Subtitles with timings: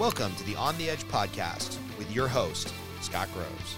[0.00, 2.72] Welcome to the On the Edge podcast with your host,
[3.02, 3.76] Scott Groves.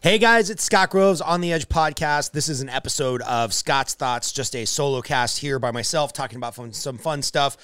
[0.00, 2.30] Hey guys, it's Scott Groves on the Edge podcast.
[2.30, 6.36] This is an episode of Scott's Thoughts, just a solo cast here by myself talking
[6.36, 7.56] about some fun stuff.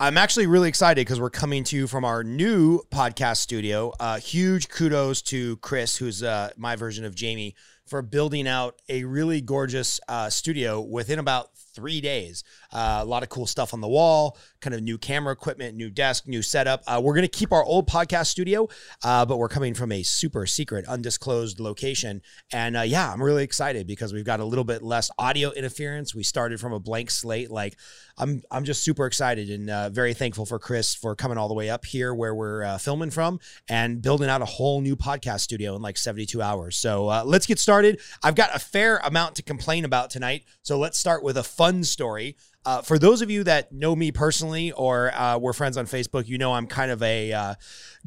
[0.00, 3.92] I'm actually really excited because we're coming to you from our new podcast studio.
[4.00, 9.04] Uh, huge kudos to Chris, who's uh, my version of Jamie, for building out a
[9.04, 12.42] really gorgeous uh, studio within about three days.
[12.72, 15.88] Uh, a lot of cool stuff on the wall, kind of new camera equipment, new
[15.88, 16.82] desk, new setup.
[16.88, 18.68] Uh, we're going to keep our old podcast studio,
[19.04, 22.20] uh, but we're coming from a super secret, undisclosed location.
[22.52, 26.16] And uh, yeah, I'm really excited because we've got a little bit less audio interference.
[26.16, 27.48] We started from a blank slate.
[27.48, 27.76] Like
[28.18, 31.54] I'm, I'm just super excited and uh, very thankful for Chris for coming all the
[31.54, 33.38] way up here where we're uh, filming from
[33.68, 36.76] and building out a whole new podcast studio in like 72 hours.
[36.76, 38.00] So let's get started.
[38.24, 40.42] I've got a fair amount to complain about tonight.
[40.62, 42.36] So let's start with a fun story.
[42.64, 46.28] Uh, for those of you that know me personally or uh, we're friends on Facebook,
[46.28, 47.54] you know I'm kind of a uh,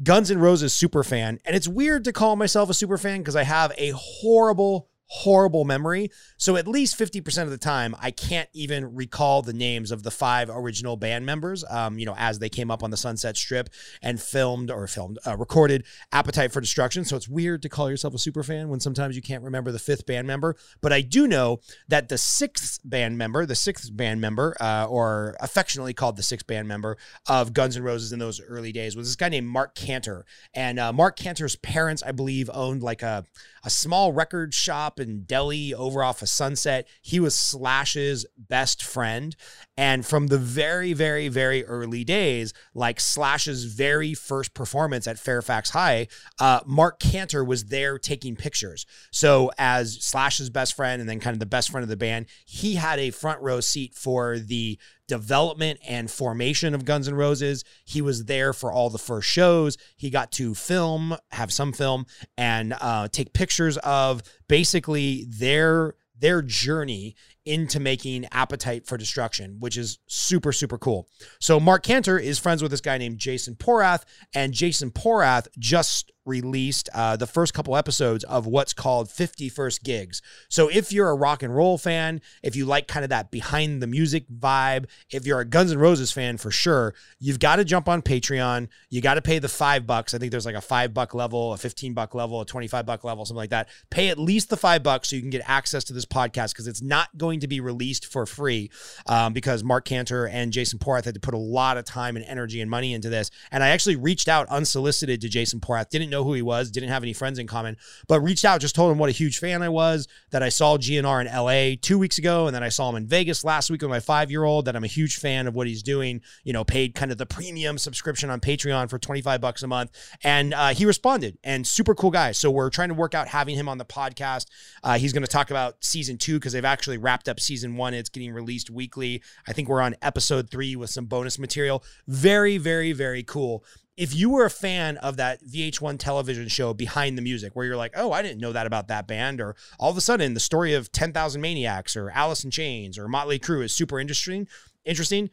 [0.02, 1.38] Guns N' Roses super fan.
[1.44, 5.66] And it's weird to call myself a super fan because I have a horrible, horrible
[5.66, 6.10] memory.
[6.38, 10.10] So at least 50% of the time, I can't even recall the names of the
[10.10, 13.68] five original band members, um, you know, as they came up on the Sunset Strip
[14.00, 17.04] and filmed or filmed, uh, recorded Appetite for Destruction.
[17.04, 19.78] So it's weird to call yourself a super fan when sometimes you can't remember the
[19.78, 20.56] fifth band member.
[20.80, 25.36] But I do know that the sixth band member, the sixth band member, uh, or
[25.40, 26.96] affectionately called the sixth band member
[27.28, 30.24] of Guns N' Roses in those early days, was this guy named Marc Canter.
[30.54, 33.26] And uh, Marc Canter's parents, I believe, owned like a,
[33.64, 36.86] a small record shop in deli over off of Sunset.
[37.00, 39.36] He was Slash's best friend.
[39.76, 45.70] And from the very, very, very early days, like Slash's very first performance at Fairfax
[45.70, 48.84] High, uh, Marc Canter was there taking pictures.
[49.10, 52.26] So, as Slash's best friend and then kind of the best friend of the band,
[52.44, 54.78] he had a front row seat for the
[55.12, 57.64] development and formation of Guns N' Roses.
[57.84, 59.76] He was there for all the first shows.
[59.94, 62.06] He got to film, have some film,
[62.38, 67.14] and uh, take pictures of basically their their journey
[67.44, 71.08] into making Appetite for Destruction, which is super, super cool.
[71.40, 74.04] So Marc Canter is friends with this guy named Jason Porath,
[74.34, 79.82] and Jason Porath just released uh, the first couple episodes of what's called 50 First
[79.82, 80.22] Gigs.
[80.48, 83.82] So if you're a rock and roll fan, if you like kind of that behind
[83.82, 87.64] the music vibe, if you're a Guns N' Roses fan for sure, you've got to
[87.64, 88.68] jump on Patreon.
[88.90, 90.14] You got to pay the five bucks.
[90.14, 93.04] I think there's like a five buck level, a 15 buck level, a 25 buck
[93.04, 93.68] level, something like that.
[93.90, 96.66] Pay at least the five bucks so you can get access to this podcast because
[96.66, 98.70] it's not going to be released for free
[99.06, 102.24] um, because Marc Canter and Jason Porath had to put a lot of time and
[102.26, 103.30] energy and money into this.
[103.50, 106.90] And I actually reached out unsolicited to Jason Porath, didn't know who he was, didn't
[106.90, 107.76] have any friends in common,
[108.08, 110.76] but reached out, just told him what a huge fan I was, that I saw
[110.76, 113.82] GNR in LA two weeks ago, and then I saw him in Vegas last week
[113.82, 116.52] with my five year old, that I'm a huge fan of what he's doing, you
[116.52, 119.90] know, paid kind of the premium subscription on Patreon for 25 bucks a month.
[120.22, 122.32] And uh, he responded and super cool guy.
[122.32, 124.46] So we're trying to work out having him on the podcast.
[124.82, 127.94] Uh, he's going to talk about season two because they've actually wrapped up season one.
[127.94, 129.22] It's getting released weekly.
[129.46, 131.84] I think we're on episode three with some bonus material.
[132.06, 133.64] Very, very, very cool
[133.96, 137.76] if you were a fan of that VH1 television show Behind the Music, where you're
[137.76, 140.40] like, oh, I didn't know that about that band, or all of a sudden the
[140.40, 144.48] story of 10,000 Maniacs or Alice in Chains or Motley Crue is super interesting,
[144.84, 145.30] interesting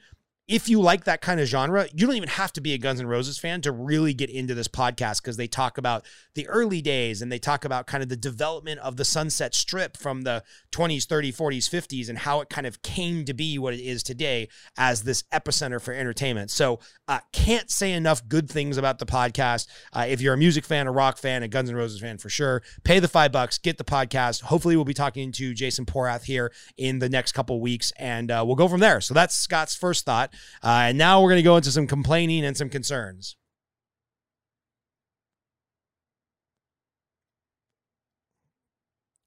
[0.49, 2.99] if you like that kind of genre, you don't even have to be a Guns
[2.99, 6.81] N' Roses fan to really get into this podcast because they talk about the early
[6.81, 10.43] days and they talk about kind of the development of the Sunset Strip from the
[10.71, 14.01] 20s, 30s, 40s, 50s and how it kind of came to be what it is
[14.01, 16.49] today as this epicenter for entertainment.
[16.49, 19.67] So, uh, can't say enough good things about the podcast.
[19.93, 22.29] Uh, if you're a music fan, a rock fan, a Guns N' Roses fan for
[22.29, 24.41] sure, pay the five bucks, get the podcast.
[24.41, 28.43] Hopefully, we'll be talking to Jason Porath here in the next couple weeks and uh,
[28.43, 28.99] we'll go from there.
[28.99, 30.33] So, that's Scott's first thought.
[30.63, 33.35] Uh, and now we're going to go into some complaining and some concerns.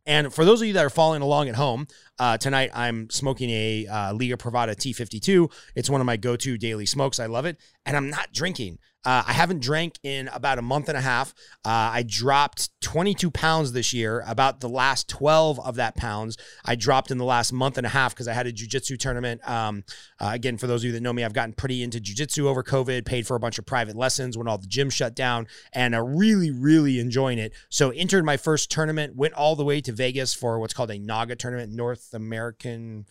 [0.04, 1.86] And for those of you that are following along at home,
[2.18, 5.50] uh, tonight I'm smoking a uh, Liga Privada T52.
[5.76, 7.20] It's one of my go to daily smokes.
[7.20, 7.56] I love it.
[7.86, 8.78] And I'm not drinking.
[9.04, 11.34] Uh, I haven't drank in about a month and a half.
[11.64, 14.22] Uh, I dropped 22 pounds this year.
[14.26, 17.90] About the last 12 of that pounds, I dropped in the last month and a
[17.90, 19.46] half because I had a jujitsu tournament.
[19.48, 19.84] Um,
[20.20, 22.62] uh, again, for those of you that know me, I've gotten pretty into jujitsu over
[22.62, 25.96] COVID, paid for a bunch of private lessons when all the gyms shut down, and
[25.96, 27.52] I'm really, really enjoying it.
[27.68, 30.98] So, entered my first tournament, went all the way to Vegas for what's called a
[30.98, 33.06] NAGA tournament, North American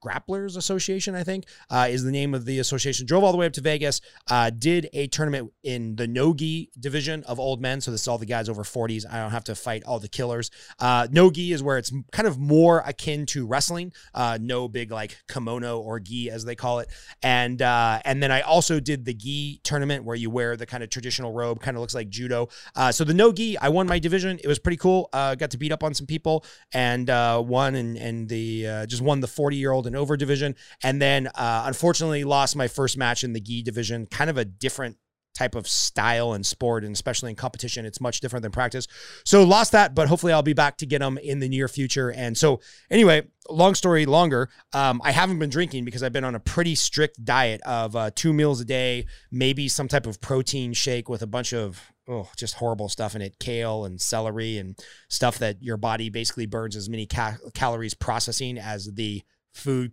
[0.00, 3.06] Grapplers Association, I think, uh, is the name of the association.
[3.06, 4.00] Drove all the way up to Vegas,
[4.30, 7.80] uh, did a tournament in the no-gi division of old men.
[7.80, 9.04] So this is all the guys over 40s.
[9.10, 10.50] I don't have to fight all the killers.
[10.78, 13.92] Uh, no-gi is where it's kind of more akin to wrestling.
[14.14, 16.88] Uh, no big like kimono or gi as they call it.
[17.22, 20.82] And uh, and then I also did the gi tournament where you wear the kind
[20.82, 22.48] of traditional robe, kind of looks like judo.
[22.74, 24.38] Uh, so the no-gi, I won my division.
[24.42, 25.08] It was pretty cool.
[25.12, 27.08] Got to beat up on some people and
[27.46, 31.64] won and and the just won the 40 year old over division, and then uh,
[31.66, 34.06] unfortunately lost my first match in the gi division.
[34.06, 34.96] Kind of a different
[35.34, 38.86] type of style and sport, and especially in competition, it's much different than practice.
[39.24, 42.10] So lost that, but hopefully I'll be back to get them in the near future.
[42.10, 42.60] And so
[42.90, 46.74] anyway, long story longer, um, I haven't been drinking because I've been on a pretty
[46.74, 51.22] strict diet of uh, two meals a day, maybe some type of protein shake with
[51.22, 54.78] a bunch of oh, just horrible stuff in it kale and celery and
[55.08, 59.22] stuff that your body basically burns as many ca- calories processing as the
[59.52, 59.92] food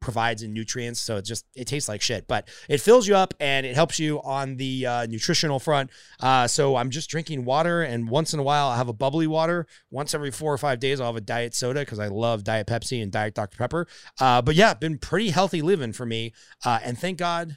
[0.00, 3.34] provides in nutrients so it just it tastes like shit but it fills you up
[3.40, 5.90] and it helps you on the uh, nutritional front.
[6.20, 9.26] Uh, so i'm just drinking water and once in a while i have a bubbly
[9.26, 9.66] water.
[9.90, 12.66] Once every four or five days i'll have a diet soda because i love diet
[12.66, 13.86] pepsi and diet dr pepper.
[14.20, 16.32] Uh, but yeah been pretty healthy living for me
[16.64, 17.56] uh, and thank god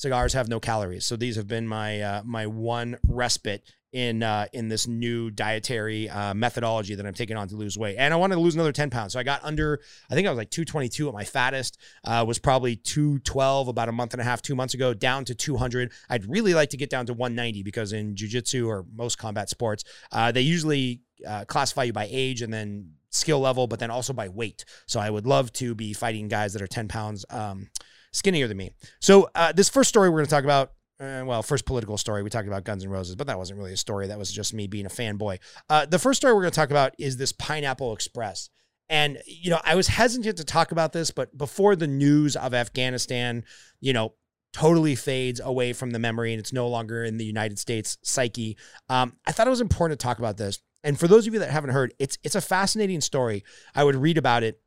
[0.00, 1.04] cigars have no calories.
[1.04, 6.08] So these have been my uh, my one respite in uh, in this new dietary
[6.08, 7.96] uh, methodology that I'm taking on to lose weight.
[7.98, 9.12] And I wanted to lose another 10 pounds.
[9.12, 12.38] So I got under, I think I was like 222 at my fattest, uh, was
[12.38, 15.92] probably 212 about a month and a half, two months ago, down to 200.
[16.08, 19.84] I'd really like to get down to 190 because in jujitsu or most combat sports,
[20.12, 24.12] uh, they usually uh, classify you by age and then skill level, but then also
[24.12, 24.64] by weight.
[24.86, 27.68] So I would love to be fighting guys that are 10 pounds um,
[28.12, 28.70] skinnier than me.
[29.00, 32.22] So uh, this first story we're going to talk about uh, well, first political story.
[32.22, 34.06] We talked about Guns N' Roses, but that wasn't really a story.
[34.08, 35.38] That was just me being a fanboy.
[35.68, 38.50] Uh, the first story we're going to talk about is this Pineapple Express.
[38.90, 42.52] And, you know, I was hesitant to talk about this, but before the news of
[42.52, 43.44] Afghanistan,
[43.80, 44.14] you know,
[44.52, 48.56] totally fades away from the memory and it's no longer in the United States psyche,
[48.88, 50.60] um, I thought it was important to talk about this.
[50.82, 53.44] And for those of you that haven't heard, it's it's a fascinating story.
[53.74, 54.60] I would read about it.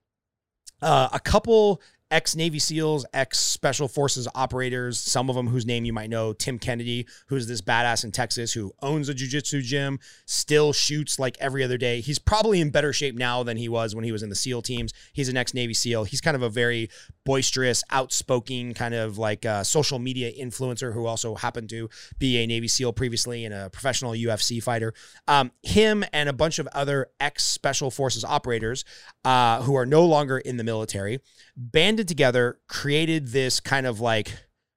[0.81, 1.81] Uh, a couple
[2.13, 6.31] ex Navy SEALs, ex Special Forces operators, some of them whose name you might know,
[6.31, 11.35] Tim Kennedy, who's this badass in Texas who owns a jujitsu gym, still shoots like
[11.39, 12.01] every other day.
[12.01, 14.61] He's probably in better shape now than he was when he was in the SEAL
[14.61, 14.93] teams.
[15.11, 16.03] He's an ex Navy SEAL.
[16.03, 16.89] He's kind of a very
[17.25, 21.89] boisterous, outspoken, kind of like social media influencer who also happened to
[22.19, 24.93] be a Navy SEAL previously and a professional UFC fighter.
[25.27, 28.83] Um, him and a bunch of other ex Special Forces operators
[29.23, 31.19] uh, who are no longer in the military
[31.55, 34.33] banded together, created this kind of like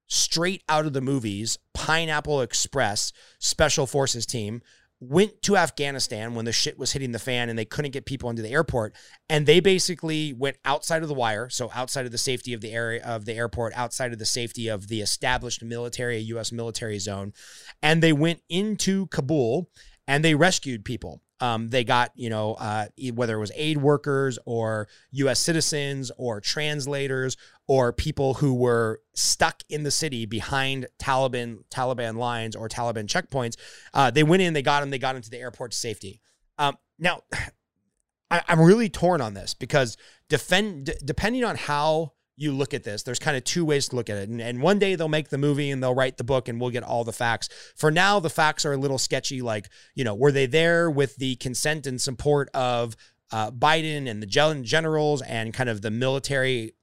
[0.06, 4.62] straight out of the movies Pineapple Express special forces team.
[4.98, 8.30] Went to Afghanistan when the shit was hitting the fan and they couldn't get people
[8.30, 8.94] into the airport.
[9.28, 12.72] And they basically went outside of the wire, so outside of the safety of the
[12.72, 17.34] area of the airport, outside of the safety of the established military, US military zone.
[17.82, 19.68] And they went into Kabul
[20.08, 21.20] and they rescued people.
[21.40, 26.40] Um, they got, you know, uh, whether it was aid workers or US citizens or
[26.40, 27.36] translators
[27.68, 33.56] or people who were stuck in the city behind Taliban Taliban lines or Taliban checkpoints.
[33.92, 36.20] Uh, they went in, they got them, they got into the airport safety.
[36.58, 37.22] Um, now,
[38.30, 39.96] I, am really torn on this because
[40.28, 43.02] defend d- depending on how you look at this.
[43.02, 44.28] There's kind of two ways to look at it.
[44.28, 46.70] And, and, one day they'll make the movie and they'll write the book and we'll
[46.70, 47.48] get all the facts.
[47.76, 49.42] For now, the facts are a little sketchy.
[49.42, 52.96] Like, you know, were they there with the consent and support of
[53.32, 56.74] uh, Biden and the generals and kind of the military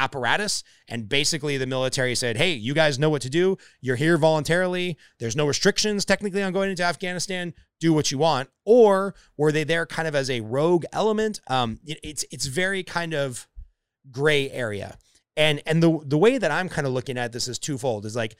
[0.00, 0.64] apparatus?
[0.88, 3.58] And basically, the military said, hey, you guys know what to do.
[3.80, 4.96] You're here voluntarily.
[5.18, 7.54] There's no restrictions technically on going into Afghanistan.
[7.78, 8.48] Do what you want.
[8.64, 11.40] Or were they there kind of as a rogue element?
[11.46, 13.46] Um, it, it's it's very kind of
[14.10, 14.98] gray area.
[15.36, 18.04] And and the the way that I'm kind of looking at this is twofold.
[18.04, 18.36] Is like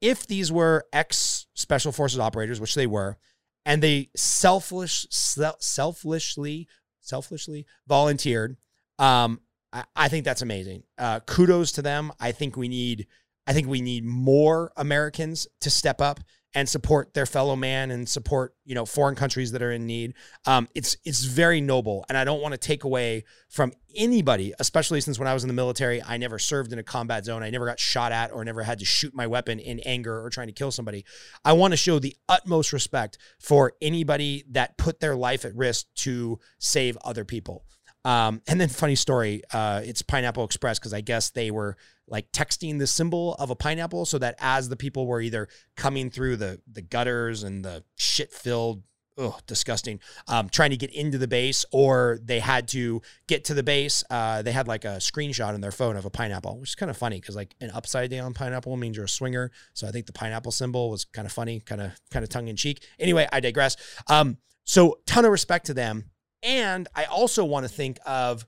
[0.00, 3.18] if these were ex special forces operators, which they were,
[3.66, 6.68] and they selfish selfishly
[7.00, 8.56] selfishly volunteered,
[8.98, 9.40] um,
[9.72, 10.82] I, I think that's amazing.
[10.96, 12.12] Uh, kudos to them.
[12.20, 13.06] I think we need
[13.46, 16.20] I think we need more Americans to step up
[16.54, 20.14] and support their fellow man and support you know foreign countries that are in need.
[20.46, 25.00] Um, it's it's very noble, and I don't want to take away from anybody, especially
[25.00, 27.42] since when I was in the military, I never served in a combat zone.
[27.42, 30.30] I never got shot at or never had to shoot my weapon in anger or
[30.30, 31.04] trying to kill somebody.
[31.44, 35.86] I want to show the utmost respect for anybody that put their life at risk
[35.96, 37.64] to save other people.
[38.08, 42.32] Um, and then funny story, uh, it's Pineapple Express because I guess they were like
[42.32, 45.46] texting the symbol of a pineapple so that as the people were either
[45.76, 48.82] coming through the the gutters and the shit filled
[49.18, 50.00] oh, disgusting.
[50.26, 54.02] Um, trying to get into the base, or they had to get to the base.
[54.08, 56.88] Uh, they had like a screenshot on their phone of a pineapple, which is kind
[56.88, 59.50] of funny because like an upside down pineapple means you're a swinger.
[59.74, 62.48] So I think the pineapple symbol was kind of funny, kind of kind of tongue
[62.48, 62.82] in cheek.
[62.98, 63.76] Anyway, I digress.
[64.06, 66.04] Um, so ton of respect to them,
[66.42, 68.46] and I also want to think of,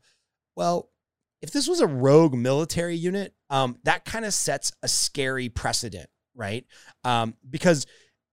[0.57, 0.91] well,
[1.43, 6.09] if this was a rogue military unit, um, that kind of sets a scary precedent,
[6.35, 6.65] right?
[7.05, 7.87] Um, because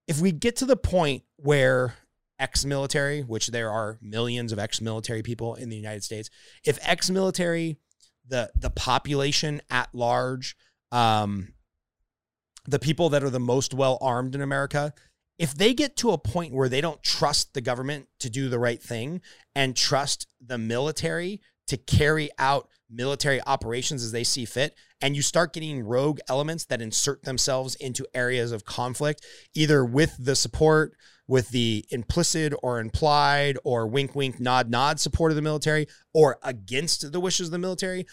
[0.07, 1.95] if we get to the point where
[2.39, 6.29] ex-military, which there are millions of ex-military people in the United States,
[6.65, 7.77] if ex-military,
[8.27, 10.55] the the population at large,
[10.91, 11.53] um,
[12.65, 14.93] the people that are the most well armed in America,
[15.38, 18.60] if they get to a point where they don't trust the government to do the
[18.60, 19.22] right thing
[19.56, 25.22] and trust the military to carry out military operations as they see fit, and you
[25.22, 30.94] start getting rogue elements that insert themselves into areas of conflict, either with the support,
[31.27, 36.39] with the implicit or implied or wink, wink, nod, nod support of the military, or
[36.41, 38.06] against the wishes of the military,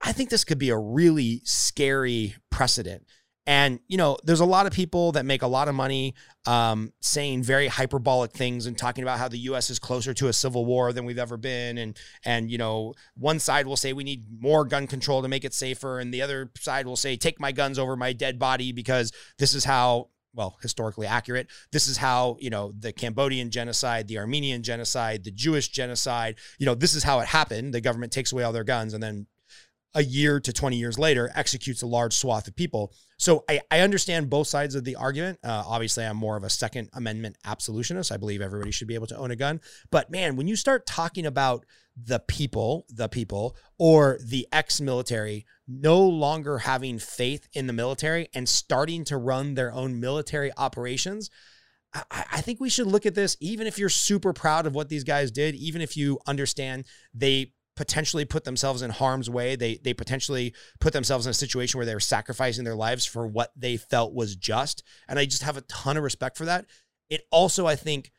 [0.00, 3.04] I think this could be a really scary precedent.
[3.50, 6.14] And, you know, there's a lot of people that make a lot of money
[6.46, 9.70] um, saying very hyperbolic things and talking about how the U.S.
[9.70, 11.76] is closer to a civil war than we've ever been.
[11.76, 15.44] And, and, you know, one side will say we need more gun control to make
[15.44, 15.98] it safer.
[15.98, 19.52] And the other side will say, take my guns over my dead body because this
[19.52, 21.48] is how well, historically accurate.
[21.72, 26.66] This is how, you know, the Cambodian genocide, the Armenian genocide, the Jewish genocide, you
[26.66, 27.74] know, this is how it happened.
[27.74, 29.26] The government takes away all their guns and then
[29.94, 32.92] a year to 20 years later executes a large swath of people.
[33.18, 35.38] So I, I understand both sides of the argument.
[35.42, 38.12] Uh, obviously, I'm more of a Second Amendment absolutionist.
[38.12, 39.60] I believe everybody should be able to own a gun.
[39.90, 41.66] But man, when you start talking about
[42.02, 48.28] the people, the people, or the ex military no longer having faith in the military
[48.32, 51.30] and starting to run their own military operations,
[51.92, 54.88] I, I think we should look at this, even if you're super proud of what
[54.88, 59.56] these guys did, even if you understand they potentially put themselves in harm's way.
[59.56, 63.26] They they potentially put themselves in a situation where they were sacrificing their lives for
[63.26, 64.82] what they felt was just.
[65.08, 66.66] And I just have a ton of respect for that.
[67.08, 68.12] It also, I think,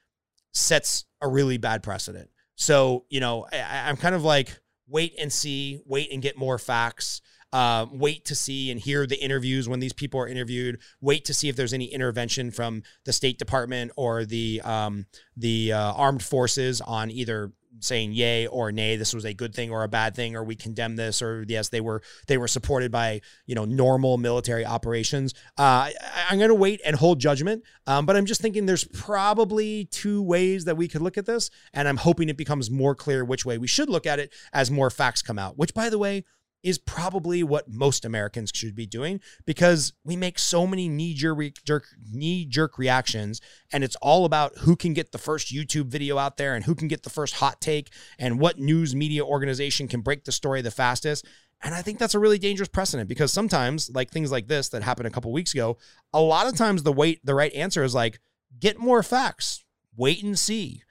[0.51, 2.31] sets a really bad precedent.
[2.55, 6.57] So, you know, I, I'm kind of like, wait and see, wait and get more
[6.57, 7.21] facts.
[7.53, 10.79] Uh, wait to see and hear the interviews when these people are interviewed.
[11.01, 15.05] Wait to see if there's any intervention from the State Department or the um,
[15.37, 19.71] the uh, armed forces on either saying yay or nay this was a good thing
[19.71, 22.91] or a bad thing or we condemn this or yes they were they were supported
[22.91, 25.33] by you know normal military operations.
[25.57, 28.83] Uh, I, am going to wait and hold judgment um, but i'm just thinking there's
[28.83, 32.95] probably two ways that we could look at this and i'm hoping it becomes more
[32.95, 35.89] clear which way we should look at it as more facts come out which by
[35.89, 36.23] the way
[36.63, 41.85] is probably what most Americans should be doing because we make so many knee jerk
[42.11, 43.41] knee jerk reactions
[43.71, 46.75] and it's all about who can get the first YouTube video out there and who
[46.75, 50.61] can get the first hot take and what news media organization can break the story
[50.61, 51.25] the fastest.
[51.63, 54.83] And I think that's a really dangerous precedent because sometimes like things like this that
[54.83, 55.77] happened a couple weeks ago,
[56.13, 58.19] a lot of times the wait the right answer is like
[58.59, 59.63] get more facts,
[59.95, 60.83] wait and see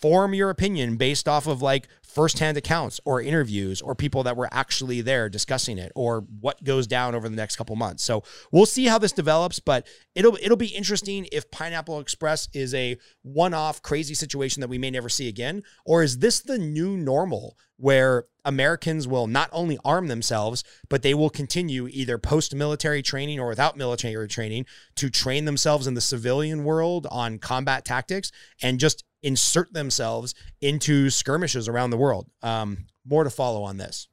[0.00, 4.48] form your opinion based off of like firsthand accounts or interviews or people that were
[4.50, 8.02] actually there discussing it or what goes down over the next couple months.
[8.02, 12.74] So we'll see how this develops, but it'll it'll be interesting if Pineapple Express is
[12.74, 16.96] a one-off crazy situation that we may never see again or is this the new
[16.96, 23.02] normal where Americans will not only arm themselves, but they will continue either post military
[23.02, 28.32] training or without military training to train themselves in the civilian world on combat tactics
[28.62, 32.28] and just insert themselves into skirmishes around the world.
[32.42, 34.08] Um, more to follow on this.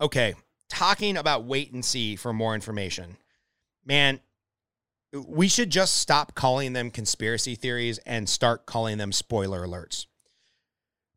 [0.00, 0.34] Okay,
[0.68, 3.16] talking about wait and see for more information.
[3.84, 4.20] Man,
[5.12, 10.06] we should just stop calling them conspiracy theories and start calling them spoiler alerts.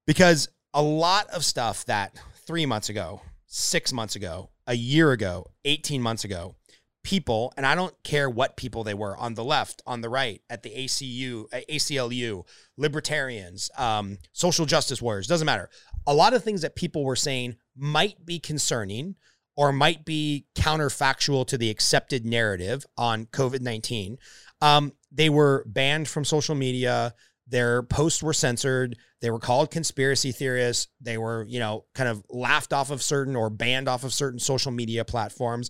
[0.08, 2.18] Because a lot of stuff that
[2.48, 6.56] three months ago, six months ago, a year ago, 18 months ago,
[7.04, 10.42] people, and I don't care what people they were on the left, on the right,
[10.50, 12.46] at the ACU, ACLU,
[12.78, 15.70] libertarians, um, social justice warriors, doesn't matter.
[16.08, 19.16] A lot of things that people were saying might be concerning
[19.56, 24.18] or might be counterfactual to the accepted narrative on COVID 19.
[24.62, 27.14] Um, they were banned from social media.
[27.48, 28.98] Their posts were censored.
[29.22, 30.88] They were called conspiracy theorists.
[31.02, 34.40] They were, you know, kind of laughed off of certain or banned off of certain
[34.40, 35.70] social media platforms.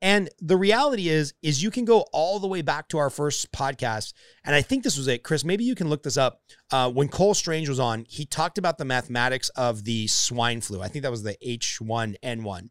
[0.00, 3.50] And the reality is, is you can go all the way back to our first
[3.50, 4.12] podcast,
[4.44, 5.44] and I think this was it, Chris.
[5.44, 6.40] Maybe you can look this up.
[6.70, 10.80] Uh, when Cole Strange was on, he talked about the mathematics of the swine flu.
[10.80, 12.70] I think that was the H1N1,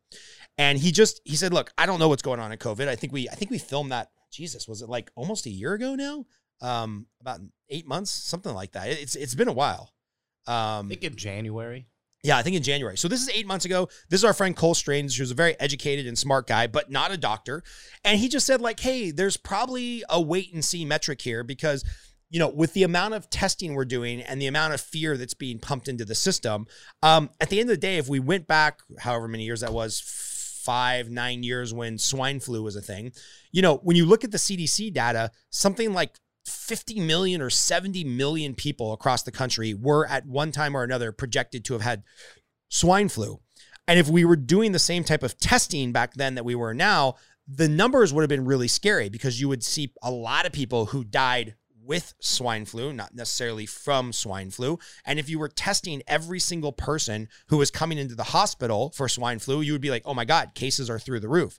[0.58, 2.88] and he just he said, "Look, I don't know what's going on in COVID.
[2.88, 5.74] I think we I think we filmed that Jesus, was it like almost a year
[5.74, 6.26] ago now?
[6.62, 8.88] Um, about eight months, something like that.
[8.88, 9.94] It's it's been a while.
[10.46, 11.88] Um, I think in January.
[12.28, 12.98] Yeah, I think in January.
[12.98, 13.88] So this is eight months ago.
[14.10, 17.10] This is our friend Cole Strange, who's a very educated and smart guy, but not
[17.10, 17.64] a doctor.
[18.04, 21.86] And he just said, like, hey, there's probably a wait and see metric here because,
[22.30, 25.36] you know, with the amount of testing we're doing and the amount of fear that's
[25.36, 26.68] being pumped into the system,
[27.02, 29.72] um, at the end of the day, if we went back however many years that
[29.72, 30.02] was,
[30.68, 33.14] five, nine years when swine flu was a thing,
[33.54, 38.04] you know, when you look at the CDC data, something like 50 million or 70
[38.04, 42.04] million people across the country were at one time or another projected to have had
[42.70, 43.40] swine flu.
[43.88, 46.74] And if we were doing the same type of testing back then that we were
[46.74, 47.16] now,
[47.48, 50.88] the numbers would have been really scary because you would see a lot of people
[50.88, 54.78] who died with swine flu, not necessarily from swine flu.
[55.06, 59.08] And if you were testing every single person who was coming into the hospital for
[59.08, 61.58] swine flu, you would be like, oh my God, cases are through the roof.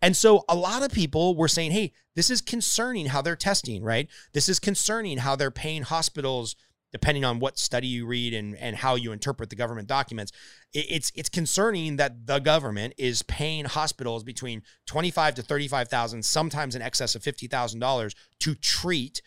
[0.00, 3.82] And so a lot of people were saying, hey, this is concerning how they're testing,
[3.82, 4.08] right?
[4.32, 6.56] This is concerning how they're paying hospitals,
[6.92, 10.32] depending on what study you read and, and how you interpret the government documents.
[10.72, 16.82] It's it's concerning that the government is paying hospitals between 25 to 35,000, sometimes in
[16.82, 19.20] excess of $50,000 to treat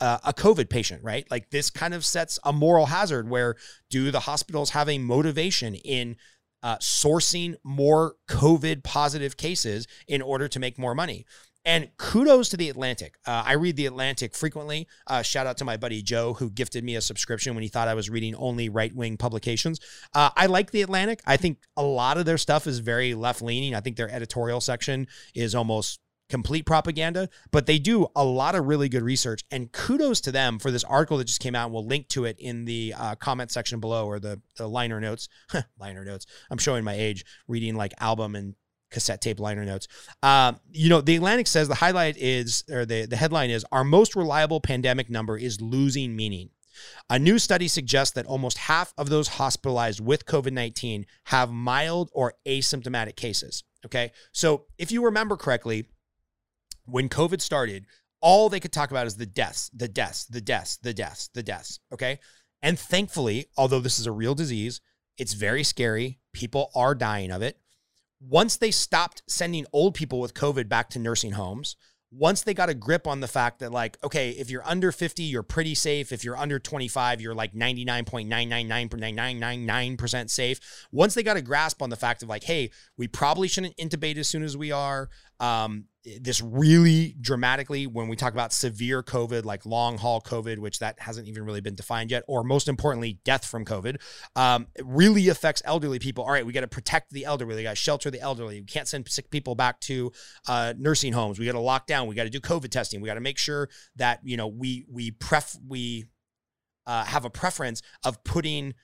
[0.00, 1.28] uh, a COVID patient, right?
[1.30, 3.56] Like this kind of sets a moral hazard where
[3.90, 6.16] do the hospitals have a motivation in
[6.62, 11.24] uh, sourcing more COVID positive cases in order to make more money.
[11.66, 13.18] And kudos to the Atlantic.
[13.26, 14.86] Uh, I read the Atlantic frequently.
[15.08, 17.88] Uh, shout out to my buddy Joe, who gifted me a subscription when he thought
[17.88, 19.80] I was reading only right wing publications.
[20.14, 21.22] Uh, I like the Atlantic.
[21.26, 23.74] I think a lot of their stuff is very left leaning.
[23.74, 25.98] I think their editorial section is almost
[26.28, 29.44] complete propaganda, but they do a lot of really good research.
[29.50, 31.66] And kudos to them for this article that just came out.
[31.66, 35.00] And we'll link to it in the uh, comment section below or the, the liner
[35.00, 35.28] notes.
[35.78, 36.26] liner notes.
[36.50, 38.54] I'm showing my age reading like album and
[38.90, 39.88] cassette tape liner notes.
[40.22, 43.84] Um, you know, the Atlantic says the highlight is, or the, the headline is, our
[43.84, 46.50] most reliable pandemic number is losing meaning.
[47.08, 52.10] A new study suggests that almost half of those hospitalized with COVID 19 have mild
[52.12, 53.64] or asymptomatic cases.
[53.84, 54.12] Okay.
[54.32, 55.86] So if you remember correctly,
[56.86, 57.86] when COVID started,
[58.20, 61.42] all they could talk about is the deaths, the deaths, the deaths, the deaths, the
[61.42, 61.80] deaths.
[61.92, 62.18] Okay.
[62.62, 64.80] And thankfully, although this is a real disease,
[65.18, 66.18] it's very scary.
[66.32, 67.58] People are dying of it.
[68.20, 71.76] Once they stopped sending old people with COVID back to nursing homes,
[72.10, 75.22] once they got a grip on the fact that, like, okay, if you're under 50,
[75.22, 76.12] you're pretty safe.
[76.12, 80.86] If you're under 25, you're like 99.99999% safe.
[80.92, 84.16] Once they got a grasp on the fact of, like, hey, we probably shouldn't intubate
[84.16, 85.10] as soon as we are.
[85.40, 85.86] Um,
[86.20, 91.00] this really dramatically, when we talk about severe COVID, like long haul COVID, which that
[91.00, 94.00] hasn't even really been defined yet, or most importantly, death from COVID,
[94.36, 96.24] um, really affects elderly people.
[96.24, 97.56] All right, we got to protect the elderly.
[97.56, 98.60] We got to shelter the elderly.
[98.60, 100.12] We can't send sick people back to
[100.46, 101.38] uh, nursing homes.
[101.38, 102.06] We got to lock down.
[102.06, 103.00] We got to do COVID testing.
[103.00, 106.04] We got to make sure that you know we we pref we
[106.86, 108.74] uh, have a preference of putting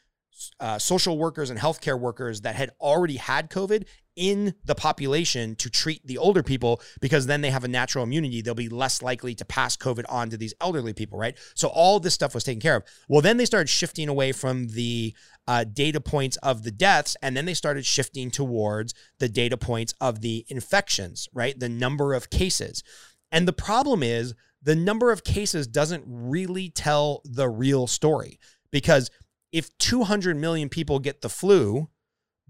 [0.60, 3.86] uh, social workers and healthcare workers that had already had COVID
[4.16, 8.42] in the population to treat the older people because then they have a natural immunity.
[8.42, 11.36] They'll be less likely to pass COVID on to these elderly people, right?
[11.54, 12.84] So all this stuff was taken care of.
[13.08, 15.14] Well, then they started shifting away from the
[15.46, 19.94] uh, data points of the deaths, and then they started shifting towards the data points
[20.00, 21.58] of the infections, right?
[21.58, 22.82] The number of cases.
[23.30, 28.38] And the problem is the number of cases doesn't really tell the real story
[28.70, 29.10] because
[29.52, 31.88] if 200 million people get the flu,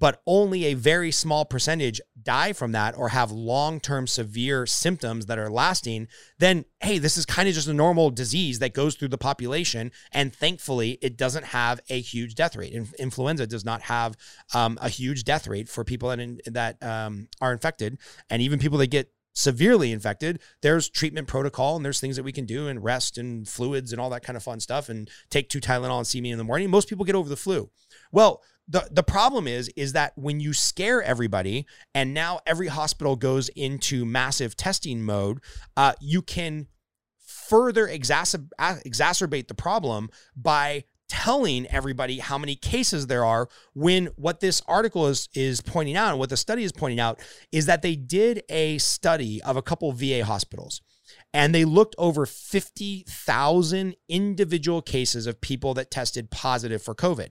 [0.02, 5.26] but only a very small percentage die from that or have long term severe symptoms
[5.26, 6.08] that are lasting,
[6.40, 9.92] then hey, this is kind of just a normal disease that goes through the population.
[10.10, 12.72] And thankfully, it doesn't have a huge death rate.
[12.72, 14.16] In- influenza does not have
[14.52, 17.96] um, a huge death rate for people that, in, that um, are infected.
[18.28, 22.32] And even people that get severely infected, there's treatment protocol and there's things that we
[22.32, 25.48] can do and rest and fluids and all that kind of fun stuff and take
[25.48, 26.68] two Tylenol and see me in the morning.
[26.70, 27.70] Most people get over the flu.
[28.10, 33.16] Well, the, the problem is is that when you scare everybody and now every hospital
[33.16, 35.40] goes into massive testing mode,
[35.76, 36.68] uh, you can
[37.26, 44.40] further exacerbate exacerbate the problem by telling everybody how many cases there are when what
[44.40, 47.20] this article is is pointing out and what the study is pointing out
[47.50, 50.80] is that they did a study of a couple VA hospitals
[51.34, 57.28] and they looked over 50,000 individual cases of people that tested positive for COVID.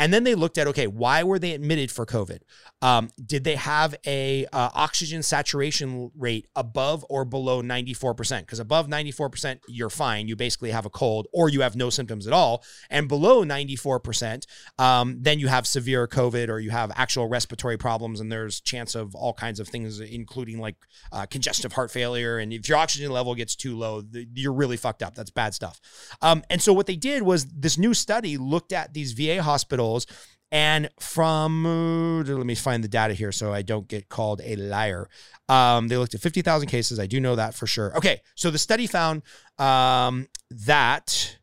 [0.00, 2.38] And then they looked at okay, why were they admitted for COVID?
[2.80, 8.40] Um, did they have a uh, oxygen saturation rate above or below 94%?
[8.40, 10.26] Because above 94%, you're fine.
[10.26, 12.64] You basically have a cold or you have no symptoms at all.
[12.88, 14.46] And below 94%,
[14.78, 18.94] um, then you have severe COVID or you have actual respiratory problems, and there's chance
[18.94, 20.76] of all kinds of things, including like
[21.12, 22.38] uh, congestive heart failure.
[22.38, 25.14] And if your oxygen level gets too low, you're really fucked up.
[25.14, 25.80] That's bad stuff.
[26.22, 30.06] Um, and so what they did was this new study looked at these VA hospitals
[30.52, 34.56] and from, uh, let me find the data here so I don't get called a
[34.56, 35.08] liar.
[35.48, 36.98] Um, they looked at 50,000 cases.
[36.98, 37.96] I do know that for sure.
[37.96, 38.20] Okay.
[38.34, 39.22] So the study found
[39.58, 41.38] um, that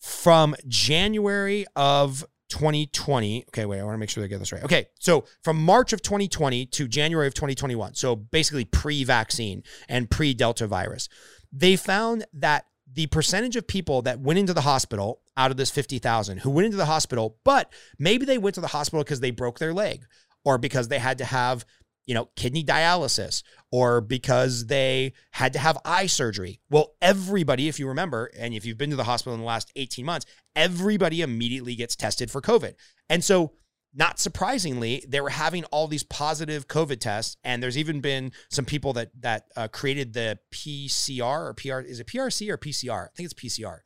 [0.00, 3.46] from January of 2020.
[3.48, 4.62] Okay, wait, I want to make sure I get this right.
[4.62, 10.08] Okay, so from March of 2020 to January of 2021, so basically pre vaccine and
[10.08, 11.08] pre Delta virus,
[11.52, 15.72] they found that the percentage of people that went into the hospital out of this
[15.72, 19.32] 50,000 who went into the hospital, but maybe they went to the hospital because they
[19.32, 20.04] broke their leg
[20.44, 21.64] or because they had to have,
[22.06, 26.60] you know, kidney dialysis or because they had to have eye surgery.
[26.70, 29.72] Well, everybody, if you remember, and if you've been to the hospital in the last
[29.76, 32.74] 18 months, everybody immediately gets tested for COVID.
[33.08, 33.52] And so
[33.94, 38.64] not surprisingly, they were having all these positive COVID tests, and there's even been some
[38.64, 41.78] people that that uh, created the PCR or PR.
[41.80, 43.04] Is it PRC or PCR?
[43.04, 43.78] I think it's PCR.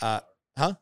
[0.00, 0.20] Uh,
[0.56, 0.74] huh?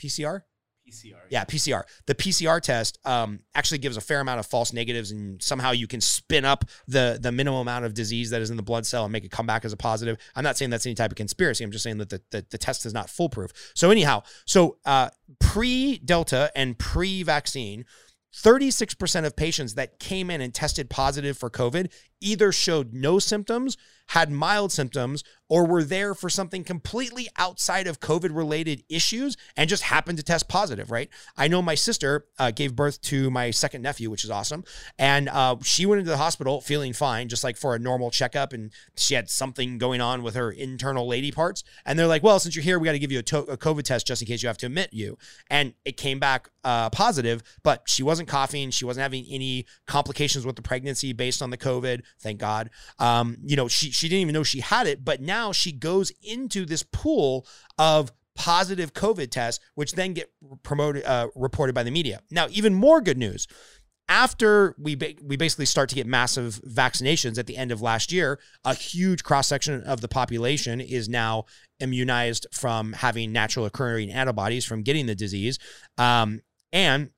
[0.00, 0.42] PCR.
[0.90, 1.20] PCR.
[1.28, 1.82] Yeah, PCR.
[2.06, 5.86] The PCR test um, actually gives a fair amount of false negatives, and somehow you
[5.86, 9.04] can spin up the the minimum amount of disease that is in the blood cell
[9.04, 10.16] and make it come back as a positive.
[10.34, 11.64] I'm not saying that's any type of conspiracy.
[11.64, 13.52] I'm just saying that the the, the test is not foolproof.
[13.74, 17.84] So anyhow, so uh, pre Delta and pre vaccine
[18.32, 23.76] 36% of patients that came in and tested positive for COVID either showed no symptoms,
[24.08, 29.68] had mild symptoms, or were there for something completely outside of COVID related issues and
[29.68, 31.08] just happened to test positive, right?
[31.36, 34.64] I know my sister uh, gave birth to my second nephew, which is awesome.
[34.98, 38.52] And uh, she went into the hospital feeling fine, just like for a normal checkup.
[38.52, 41.64] And she had something going on with her internal lady parts.
[41.84, 43.56] And they're like, well, since you're here, we got to give you a, to- a,
[43.56, 45.18] COVID test just in case you have to admit you.
[45.48, 48.70] And it came back uh, positive, but she wasn't coughing.
[48.70, 52.70] She wasn't having any complications with the pregnancy based on the COVID thank God.
[52.98, 56.12] Um, you know, she she didn't even know she had it, but now she goes
[56.22, 57.46] into this pool
[57.78, 62.20] of positive COVID tests, which then get promoted uh, reported by the media.
[62.30, 63.46] Now, even more good news.
[64.08, 68.10] After we ba- we basically start to get massive vaccinations at the end of last
[68.10, 71.44] year, a huge cross section of the population is now
[71.78, 75.60] immunized from having natural occurring antibodies from getting the disease,
[75.96, 76.40] um,
[76.72, 77.10] and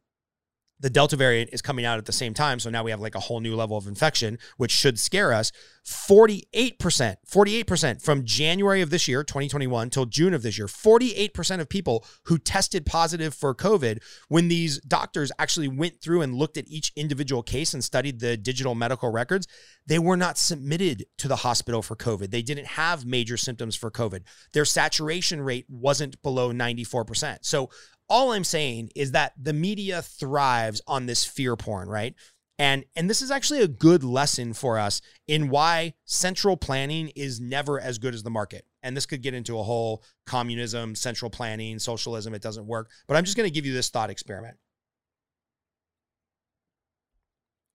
[0.83, 2.61] the Delta variant is coming out at the same time.
[2.61, 5.53] So now we have like a whole new level of infection, which should scare us.
[5.85, 11.69] 48%, 48% from January of this year, 2021, till June of this year, 48% of
[11.69, 16.69] people who tested positive for COVID, when these doctors actually went through and looked at
[16.69, 19.49] each individual case and studied the digital medical records,
[19.87, 22.31] they were not submitted to the hospital for COVID.
[22.31, 24.23] They didn't have major symptoms for COVID.
[24.53, 27.39] Their saturation rate wasn't below 94%.
[27.43, 27.71] So
[28.09, 32.15] all I'm saying is that the media thrives on this fear porn, right?
[32.59, 37.41] And and this is actually a good lesson for us in why central planning is
[37.41, 38.67] never as good as the market.
[38.83, 42.91] And this could get into a whole communism, central planning, socialism, it doesn't work.
[43.09, 44.59] But I'm just going to give you this thought experiment.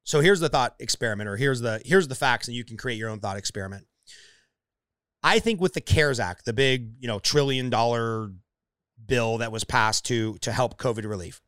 [0.04, 2.98] So here's the thought experiment or here's the here's the facts and you can create
[2.98, 3.88] your own thought experiment.
[5.22, 8.32] I think with the CARES Act, the big, you know, trillion dollar
[9.08, 11.42] bill that was passed to to help COVID relief.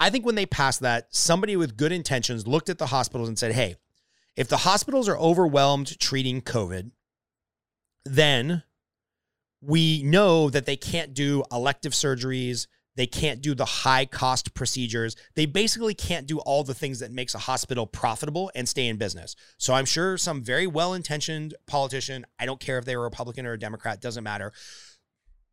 [0.00, 3.38] I think when they passed that, somebody with good intentions looked at the hospitals and
[3.38, 3.76] said, "Hey,
[4.36, 6.92] if the hospitals are overwhelmed treating COVID,
[8.04, 8.62] then
[9.60, 15.14] we know that they can't do elective surgeries, they can't do the high cost procedures.
[15.36, 18.96] They basically can't do all the things that makes a hospital profitable and stay in
[18.96, 19.36] business.
[19.56, 23.46] So I'm sure some very well-intentioned politician, I don't care if they were a Republican
[23.46, 24.52] or a Democrat, doesn't matter,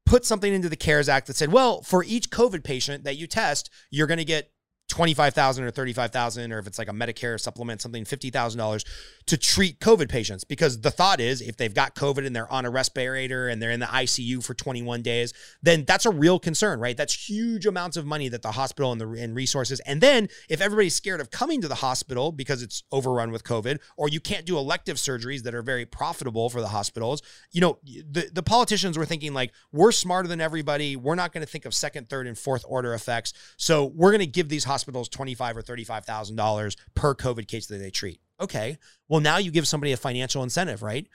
[0.06, 3.28] put something into the CARES Act that said, well, for each COVID patient that you
[3.28, 4.52] test, you're going to get
[4.96, 8.86] 25,000 or 35,000 or if it's like a Medicare supplement something $50,000
[9.26, 10.46] to treat COVID patients.
[10.46, 13.72] Because the thought is if they've got COVID and they're on a respirator and they're
[13.72, 16.96] in the ICU for 21 days then that's a real concern right?
[16.96, 20.62] That's huge amounts of money that the hospital and the and resources and then if
[20.62, 24.46] everybody's scared of coming to the hospital because it's overrun with COVID or you can't
[24.46, 28.98] do elective surgeries that are very profitable for the hospitals you know the the politicians
[28.98, 30.96] were thinking like we're smarter than everybody.
[30.96, 33.34] We're not going to think of second third and fourth order effects.
[33.58, 37.78] So we're going to give these hospitals 25 or 35,000 dollars per COVID case that
[37.78, 38.20] they treat.
[38.40, 38.78] Okay.
[39.08, 41.08] Well, now you give somebody a financial incentive, right?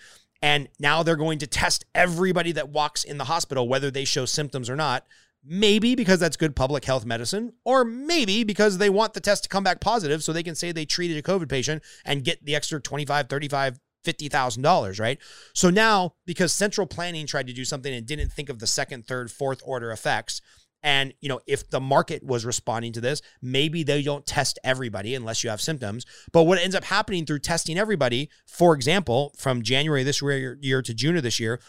[0.42, 4.24] And now they're going to test everybody that walks in the hospital, whether they show
[4.24, 5.06] symptoms or not.
[5.42, 9.48] Maybe because that's good public health medicine, or maybe because they want the test to
[9.48, 12.54] come back positive so they can say they treated a COVID patient and get the
[12.54, 15.18] extra 25, 35, $50,000, right?
[15.54, 19.06] So now, because central planning tried to do something and didn't think of the second,
[19.06, 20.42] third, fourth order effects,
[20.82, 25.14] and you know, if the market was responding to this, maybe they don't test everybody
[25.14, 26.04] unless you have symptoms.
[26.32, 30.94] But what ends up happening through testing everybody, for example, from January this year to
[30.94, 31.60] June of this year,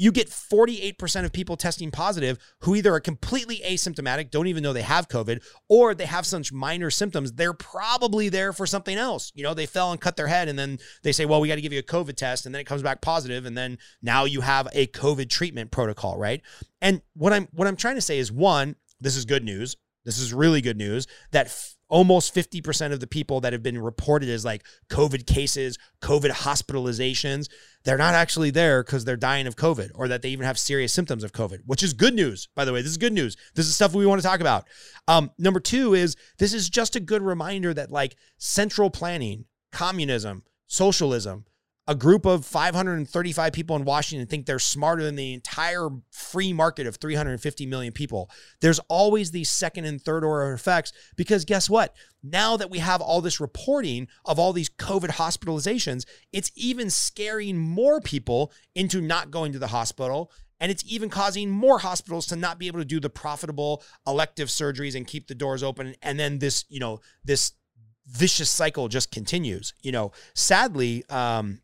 [0.00, 4.72] you get 48% of people testing positive who either are completely asymptomatic, don't even know
[4.72, 7.32] they have COVID, or they have such minor symptoms.
[7.32, 9.30] They're probably there for something else.
[9.34, 11.56] You know, they fell and cut their head, and then they say, well, we got
[11.56, 14.24] to give you a COVID test, and then it comes back positive, and then now
[14.24, 16.40] you have a COVID treatment protocol, right?
[16.80, 19.76] And what I'm what I'm trying to say is one, this is good news.
[20.06, 21.54] This is really good news that
[21.90, 27.48] almost 50% of the people that have been reported as like COVID cases, COVID hospitalizations,
[27.84, 30.92] they're not actually there because they're dying of COVID or that they even have serious
[30.92, 32.80] symptoms of COVID, which is good news, by the way.
[32.80, 33.36] This is good news.
[33.54, 34.68] This is stuff we want to talk about.
[35.08, 40.44] Um, number two is this is just a good reminder that like central planning, communism,
[40.66, 41.44] socialism,
[41.90, 46.86] a group of 535 people in Washington think they're smarter than the entire free market
[46.86, 48.30] of 350 million people.
[48.60, 51.92] There's always these second and third order effects because guess what?
[52.22, 57.58] Now that we have all this reporting of all these COVID hospitalizations, it's even scaring
[57.58, 60.30] more people into not going to the hospital.
[60.60, 64.46] And it's even causing more hospitals to not be able to do the profitable elective
[64.46, 65.96] surgeries and keep the doors open.
[66.02, 67.54] And then this, you know, this
[68.06, 69.74] vicious cycle just continues.
[69.82, 71.60] You know, sadly, um,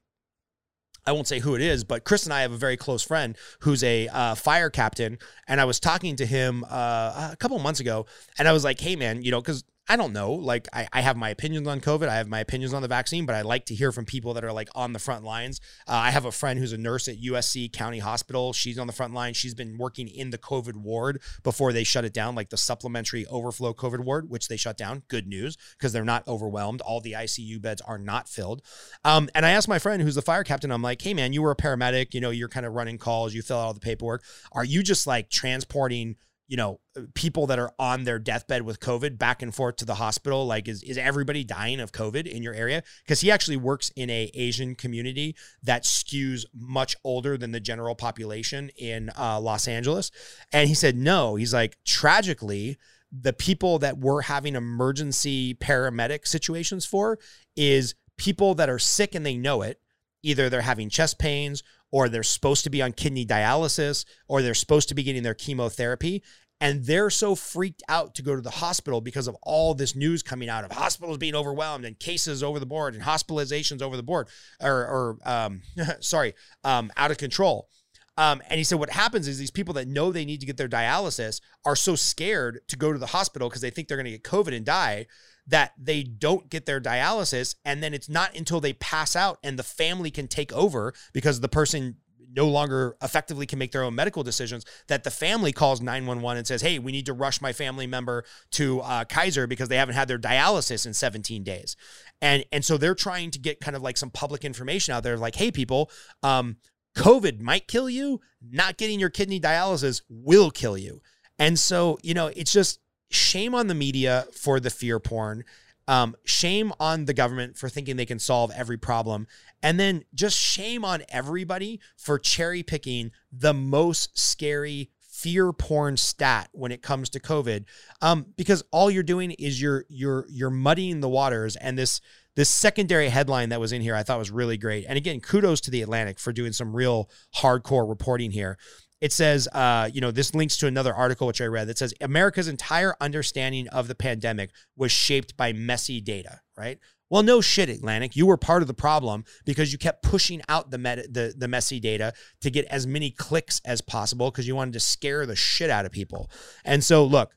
[1.06, 3.36] I won't say who it is, but Chris and I have a very close friend
[3.60, 7.80] who's a uh, fire captain, and I was talking to him uh, a couple months
[7.80, 8.06] ago,
[8.38, 10.32] and I was like, "Hey, man, you know, because I don't know.
[10.32, 12.08] Like, I, I have my opinions on COVID.
[12.08, 14.44] I have my opinions on the vaccine, but I like to hear from people that
[14.44, 15.60] are like on the front lines.
[15.86, 18.52] Uh, I have a friend who's a nurse at USC County Hospital.
[18.52, 19.34] She's on the front line.
[19.34, 23.26] She's been working in the COVID ward before they shut it down, like the supplementary
[23.26, 25.02] overflow COVID ward, which they shut down.
[25.08, 26.80] Good news because they're not overwhelmed.
[26.80, 28.62] All the ICU beds are not filled.
[29.04, 31.42] Um, and I asked my friend who's the fire captain, I'm like, hey, man, you
[31.42, 32.12] were a paramedic.
[32.12, 34.24] You know, you're kind of running calls, you fill out all the paperwork.
[34.52, 36.16] Are you just like transporting?
[36.48, 36.78] You know,
[37.14, 40.46] people that are on their deathbed with COVID back and forth to the hospital?
[40.46, 42.82] Like, is, is everybody dying of COVID in your area?
[43.04, 47.94] Because he actually works in a Asian community that skews much older than the general
[47.94, 50.10] population in uh, Los Angeles.
[50.52, 52.78] And he said, no, he's like, tragically,
[53.12, 57.18] the people that we're having emergency paramedic situations for
[57.56, 59.80] is people that are sick and they know it.
[60.22, 64.54] Either they're having chest pains or they're supposed to be on kidney dialysis or they're
[64.54, 66.22] supposed to be getting their chemotherapy
[66.60, 70.22] and they're so freaked out to go to the hospital because of all this news
[70.22, 74.02] coming out of hospitals being overwhelmed and cases over the board and hospitalizations over the
[74.02, 74.28] board
[74.62, 75.62] or, or um,
[76.00, 77.68] sorry um, out of control
[78.16, 80.56] um, and he said what happens is these people that know they need to get
[80.56, 84.04] their dialysis are so scared to go to the hospital because they think they're going
[84.04, 85.06] to get covid and die
[85.46, 87.54] that they don't get their dialysis.
[87.64, 91.40] And then it's not until they pass out and the family can take over because
[91.40, 91.96] the person
[92.34, 96.46] no longer effectively can make their own medical decisions that the family calls 911 and
[96.46, 99.94] says hey we need to rush my family member to uh, kaiser because they haven't
[99.94, 101.76] had their dialysis in 17 days.
[102.20, 105.16] And and so they're trying to get kind of like some public information out there
[105.16, 105.90] like hey people
[106.22, 106.56] um,
[106.96, 111.00] covid might kill you not getting your kidney dialysis will kill you
[111.38, 112.80] and so you know it's just
[113.10, 115.44] shame on the media for the fear porn.
[115.88, 119.28] Um, shame on the government for thinking they can solve every problem.
[119.62, 126.48] And then just shame on everybody for cherry picking the most scary fear porn stat
[126.52, 127.64] when it comes to COVID.
[128.02, 131.54] Um, because all you're doing is you're you're you're muddying the waters.
[131.54, 132.00] And this
[132.36, 134.86] this secondary headline that was in here I thought was really great.
[134.88, 138.58] And again, kudos to the Atlantic for doing some real hardcore reporting here
[139.00, 141.92] it says, uh, you know, this links to another article which I read that says
[142.00, 146.78] America's entire understanding of the pandemic was shaped by messy data, right?
[147.10, 148.16] Well, no shit, Atlantic.
[148.16, 151.78] You were part of the problem because you kept pushing out the the, the messy
[151.78, 155.70] data to get as many clicks as possible because you wanted to scare the shit
[155.70, 156.30] out of people.
[156.64, 157.30] And so, look,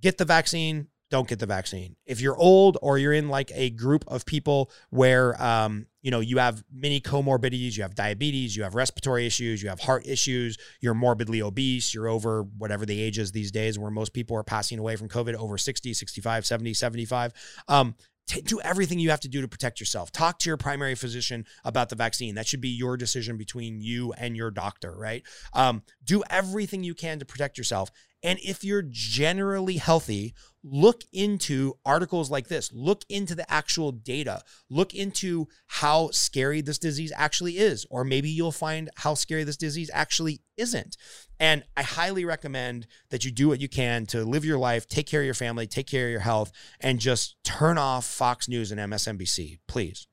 [0.00, 1.96] get the vaccine, don't get the vaccine.
[2.06, 6.20] If you're old or you're in like a group of people where um, you know,
[6.20, 10.58] you have many comorbidities, you have diabetes, you have respiratory issues, you have heart issues,
[10.82, 14.44] you're morbidly obese, you're over whatever the age is these days where most people are
[14.44, 17.32] passing away from COVID over 60, 65, 70, 75.
[17.68, 17.94] Um,
[18.26, 20.10] T- do everything you have to do to protect yourself.
[20.10, 22.36] Talk to your primary physician about the vaccine.
[22.36, 25.22] That should be your decision between you and your doctor, right?
[25.52, 27.90] Um, do everything you can to protect yourself.
[28.24, 30.34] And if you're generally healthy,
[30.64, 32.72] look into articles like this.
[32.72, 34.42] Look into the actual data.
[34.70, 37.86] Look into how scary this disease actually is.
[37.90, 40.96] Or maybe you'll find how scary this disease actually isn't.
[41.38, 45.06] And I highly recommend that you do what you can to live your life, take
[45.06, 48.72] care of your family, take care of your health, and just turn off Fox News
[48.72, 49.58] and MSNBC.
[49.68, 50.06] Please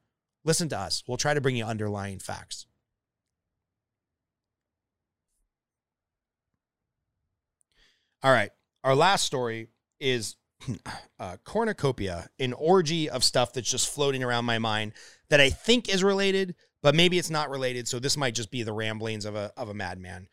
[0.43, 1.01] listen to us.
[1.07, 2.65] We'll try to bring you underlying facts.
[8.23, 8.51] All right.
[8.83, 10.35] Our last story is
[11.19, 14.93] uh, cornucopia, an orgy of stuff that's just floating around my mind
[15.29, 17.87] that I think is related, but maybe it's not related.
[17.87, 20.27] So this might just be the ramblings of a of a madman.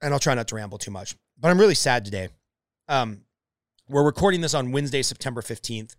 [0.00, 1.16] And I'll try not to ramble too much.
[1.38, 2.28] But I'm really sad today.
[2.88, 3.22] Um,
[3.88, 5.96] we're recording this on Wednesday, September 15th.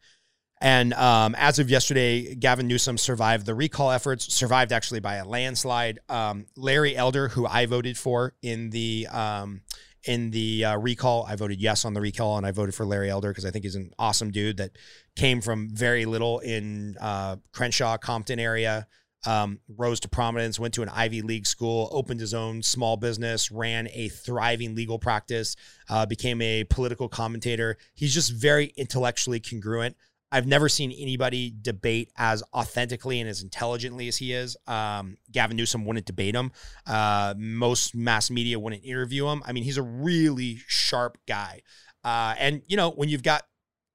[0.61, 5.25] And um, as of yesterday, Gavin Newsom survived the recall efforts, survived actually by a
[5.25, 5.99] landslide.
[6.09, 9.61] Um, Larry Elder, who I voted for in the um,
[10.05, 11.25] in the uh, recall.
[11.27, 13.65] I voted yes on the recall, and I voted for Larry Elder because I think
[13.65, 14.71] he's an awesome dude that
[15.15, 18.87] came from very little in uh, Crenshaw, Compton area.
[19.25, 23.51] Um, rose to prominence, went to an Ivy League school, opened his own small business,
[23.51, 25.57] ran a thriving legal practice,
[25.89, 27.77] uh, became a political commentator.
[27.95, 29.97] He's just very intellectually congruent.
[30.31, 34.55] I've never seen anybody debate as authentically and as intelligently as he is.
[34.67, 36.51] Um, Gavin Newsom wouldn't debate him.
[36.85, 39.41] Uh, most mass media wouldn't interview him.
[39.45, 41.61] I mean, he's a really sharp guy.
[42.03, 43.43] Uh, and, you know, when you've got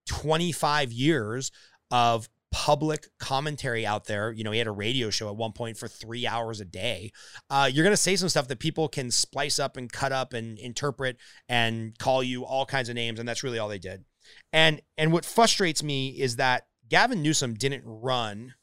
[0.08, 1.50] 25 years
[1.90, 5.76] of public commentary out there, you know, he had a radio show at one point
[5.76, 7.10] for three hours a day.
[7.50, 10.32] Uh, you're going to say some stuff that people can splice up and cut up
[10.32, 11.16] and interpret
[11.48, 13.18] and call you all kinds of names.
[13.18, 14.04] And that's really all they did.
[14.52, 18.54] And and what frustrates me is that Gavin Newsom didn't run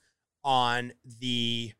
[0.43, 1.73] on the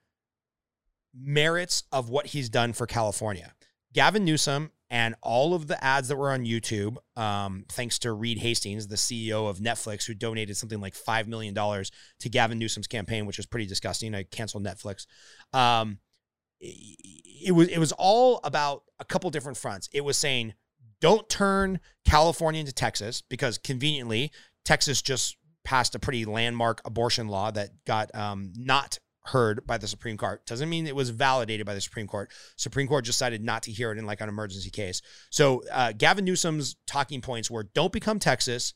[1.14, 3.54] merits of what he's done for California.
[3.94, 8.40] Gavin Newsom and all of the ads that were on YouTube, um, thanks to Reed
[8.40, 13.26] Hastings, the CEO of Netflix, who donated something like $5 million to Gavin Newsom's campaign,
[13.26, 14.14] which is pretty disgusting.
[14.14, 15.06] I canceled Netflix.
[15.54, 16.00] Um,
[16.60, 19.90] it was it was all about a couple different fronts.
[19.92, 20.54] It was saying
[21.02, 24.32] don't turn California into Texas because conveniently,
[24.64, 29.88] Texas just passed a pretty landmark abortion law that got um, not heard by the
[29.88, 30.46] Supreme Court.
[30.46, 32.32] Doesn't mean it was validated by the Supreme Court.
[32.56, 35.02] Supreme Court decided not to hear it in like an emergency case.
[35.30, 38.74] So uh, Gavin Newsom's talking points were don't become Texas.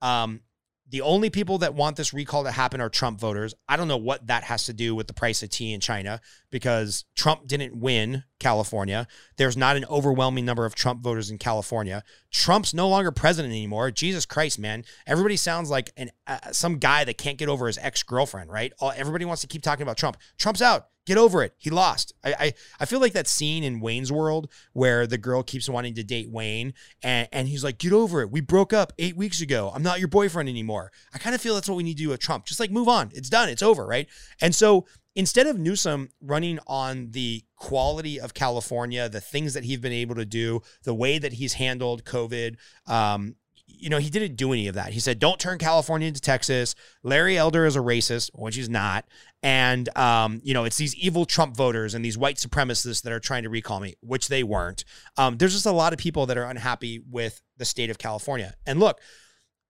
[0.00, 0.42] Um,
[0.90, 3.54] the only people that want this recall to happen are Trump voters.
[3.68, 6.20] I don't know what that has to do with the price of tea in China
[6.50, 9.06] because Trump didn't win California.
[9.36, 12.02] There's not an overwhelming number of Trump voters in California.
[12.30, 13.90] Trump's no longer president anymore.
[13.90, 14.84] Jesus Christ, man.
[15.06, 18.72] Everybody sounds like an uh, some guy that can't get over his ex-girlfriend, right?
[18.78, 20.16] All, everybody wants to keep talking about Trump.
[20.38, 20.86] Trump's out.
[21.08, 21.54] Get over it.
[21.56, 22.12] He lost.
[22.22, 25.94] I, I, I feel like that scene in Wayne's World where the girl keeps wanting
[25.94, 28.30] to date Wayne and, and he's like, get over it.
[28.30, 29.72] We broke up eight weeks ago.
[29.74, 30.92] I'm not your boyfriend anymore.
[31.14, 32.44] I kind of feel that's what we need to do with Trump.
[32.44, 33.10] Just like move on.
[33.14, 33.48] It's done.
[33.48, 34.06] It's over, right?
[34.42, 34.84] And so
[35.16, 40.14] instead of Newsom running on the quality of California, the things that he's been able
[40.16, 43.36] to do, the way that he's handled COVID, um,
[43.80, 44.92] you know, he didn't do any of that.
[44.92, 49.04] He said, "Don't turn California into Texas." Larry Elder is a racist, which he's not,
[49.42, 53.20] and um, you know, it's these evil Trump voters and these white supremacists that are
[53.20, 54.84] trying to recall me, which they weren't.
[55.16, 58.54] Um, there's just a lot of people that are unhappy with the state of California.
[58.66, 59.00] And look,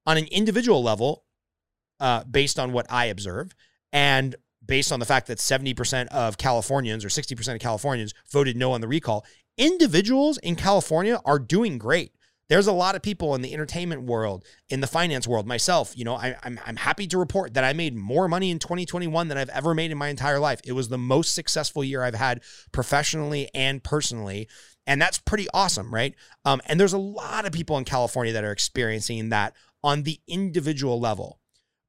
[0.07, 1.25] on an individual level,
[2.01, 3.55] uh, based on what I observe,
[3.93, 8.73] and based on the fact that 70% of Californians or 60% of Californians voted no
[8.73, 9.25] on the recall,
[9.57, 12.13] individuals in California are doing great
[12.49, 16.05] there's a lot of people in the entertainment world, in the finance world, myself, you
[16.05, 19.29] know, I, am I'm, I'm happy to report that I made more money in 2021
[19.29, 20.61] than I've ever made in my entire life.
[20.65, 24.49] It was the most successful year I've had professionally and personally.
[24.87, 26.15] And that's pretty awesome, right?
[26.47, 30.19] Um, and there's a lot of people in California that are experiencing that on the
[30.27, 31.41] individual level.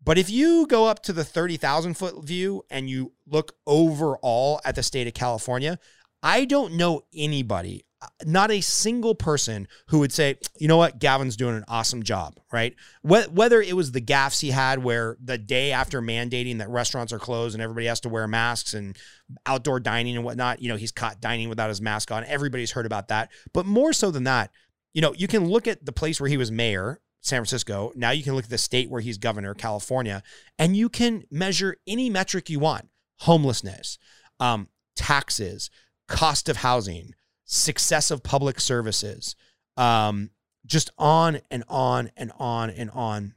[0.04, 4.76] But if you go up to the 30,000 foot view and you look overall at
[4.76, 5.80] the state of California,
[6.22, 7.86] I don't know anybody
[8.26, 12.40] not a single person who would say, you know what, Gavin's doing an awesome job,
[12.52, 12.76] right?
[13.04, 17.20] Whether it was the gaffes he had where the day after mandating that restaurants are
[17.20, 18.98] closed and everybody has to wear masks and
[19.46, 22.24] outdoor dining and whatnot, you know, he's caught dining without his mask on.
[22.24, 23.32] Everybody's heard about that.
[23.54, 24.52] But more so than that,
[24.94, 27.92] you know, you can look at the place where he was mayor, San Francisco.
[27.96, 30.24] Now you can look at the state where he's governor, California,
[30.58, 33.98] and you can measure any metric you want homelessness,
[34.40, 35.70] um, taxes,
[36.08, 37.14] cost of housing
[37.52, 39.36] success of public services,
[39.76, 40.30] um,
[40.68, 43.34] just on and on and on and on.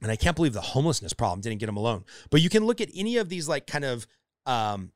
[0.00, 2.04] And I can't believe the homelessness problem didn't get him alone.
[2.30, 4.06] But you can look at any of these like kind of
[4.46, 4.92] um,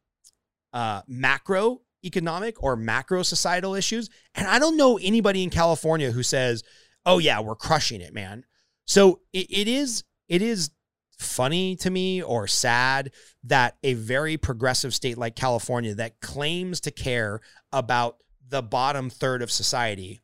[0.72, 4.08] uh, macro economic or macro societal issues.
[4.36, 6.62] And I don't know anybody in California who says,
[7.04, 8.44] "Oh yeah, we're crushing it, man."
[8.86, 10.70] So it, it is it is
[11.18, 13.10] funny to me or sad
[13.42, 17.40] that a very progressive state like California that claims to care
[17.72, 18.16] about
[18.48, 20.22] the bottom third of society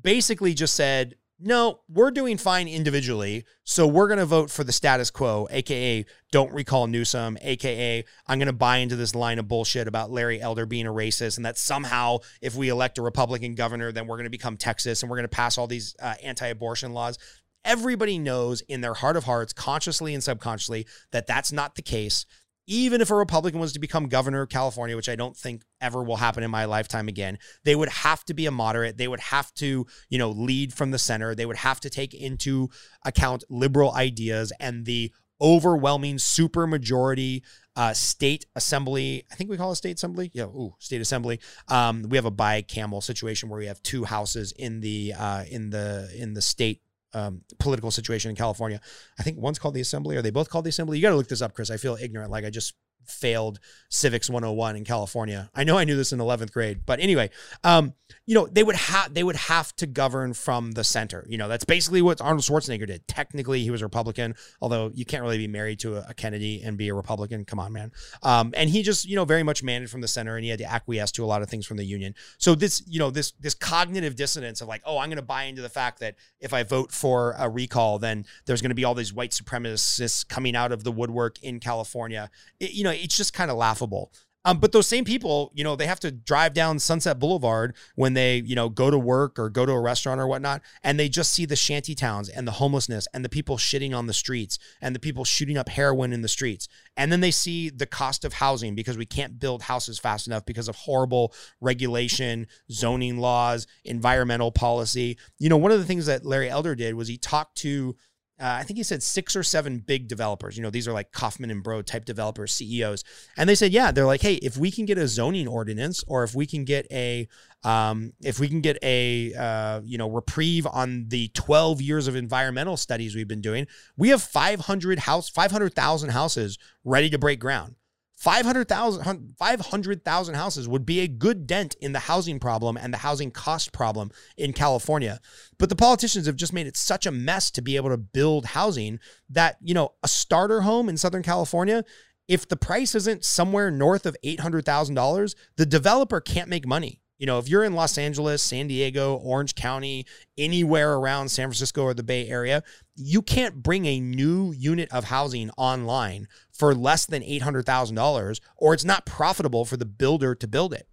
[0.00, 3.44] basically just said, no, we're doing fine individually.
[3.64, 8.38] So we're going to vote for the status quo, AKA don't recall Newsom, AKA I'm
[8.38, 11.44] going to buy into this line of bullshit about Larry Elder being a racist and
[11.44, 15.10] that somehow if we elect a Republican governor, then we're going to become Texas and
[15.10, 17.18] we're going to pass all these uh, anti abortion laws.
[17.64, 22.26] Everybody knows in their heart of hearts, consciously and subconsciously, that that's not the case.
[22.66, 26.02] Even if a Republican was to become governor of California, which I don't think ever
[26.02, 28.96] will happen in my lifetime again, they would have to be a moderate.
[28.96, 31.34] They would have to, you know, lead from the center.
[31.34, 32.68] They would have to take into
[33.04, 37.42] account liberal ideas and the overwhelming super majority
[37.74, 39.24] uh, state assembly.
[39.30, 40.30] I think we call it state assembly.
[40.32, 41.40] Yeah, ooh, state assembly.
[41.68, 45.70] Um, we have a bicameral situation where we have two houses in the uh, in
[45.70, 46.80] the in the state
[47.14, 48.80] um, political situation in California.
[49.18, 50.16] I think one's called the Assembly.
[50.16, 50.98] Are they both called the Assembly?
[50.98, 51.70] You got to look this up, Chris.
[51.70, 52.74] I feel ignorant, like I just
[53.06, 55.50] failed civics 101 in California.
[55.54, 57.30] I know I knew this in 11th grade, but anyway,
[57.64, 57.94] um,
[58.26, 61.26] you know, they would have they would have to govern from the center.
[61.28, 63.06] You know, that's basically what Arnold Schwarzenegger did.
[63.08, 66.76] Technically, he was a Republican, although you can't really be married to a, Kennedy and
[66.76, 67.44] be a Republican.
[67.44, 67.90] Come on, man.
[68.22, 70.58] Um, and he just, you know, very much managed from the center and he had
[70.60, 72.14] to acquiesce to a lot of things from the union.
[72.38, 75.44] So this, you know, this this cognitive dissonance of like, oh, I'm going to buy
[75.44, 78.84] into the fact that if I vote for a recall, then there's going to be
[78.84, 82.30] all these white supremacists coming out of the woodwork in California.
[82.60, 84.12] It, you know, it's just kind of laughable.
[84.44, 88.14] Um, but those same people, you know, they have to drive down Sunset Boulevard when
[88.14, 91.08] they, you know, go to work or go to a restaurant or whatnot, and they
[91.08, 94.58] just see the shanty towns and the homelessness and the people shitting on the streets
[94.80, 96.66] and the people shooting up heroin in the streets.
[96.96, 100.44] And then they see the cost of housing because we can't build houses fast enough
[100.44, 105.18] because of horrible regulation, zoning laws, environmental policy.
[105.38, 107.94] You know, one of the things that Larry Elder did was he talked to
[108.40, 110.56] uh, I think he said six or seven big developers.
[110.56, 113.04] You know, these are like Kaufman and Broad type developers, CEOs.
[113.36, 116.24] And they said, yeah, they're like, hey, if we can get a zoning ordinance or
[116.24, 117.28] if we can get a,
[117.62, 122.16] um, if we can get a, uh, you know, reprieve on the 12 years of
[122.16, 123.66] environmental studies we've been doing,
[123.96, 127.76] we have 500 house, 500,000 houses ready to break ground.
[128.22, 133.32] 500,000 500,000 houses would be a good dent in the housing problem and the housing
[133.32, 135.18] cost problem in California.
[135.58, 138.46] But the politicians have just made it such a mess to be able to build
[138.46, 141.84] housing that, you know, a starter home in Southern California,
[142.28, 147.01] if the price isn't somewhere north of $800,000, the developer can't make money.
[147.22, 150.06] You know, if you're in Los Angeles, San Diego, Orange County,
[150.36, 152.64] anywhere around San Francisco or the Bay Area,
[152.96, 158.84] you can't bring a new unit of housing online for less than $800,000 or it's
[158.84, 160.88] not profitable for the builder to build it.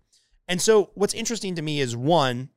[0.47, 2.49] And so what's interesting to me is one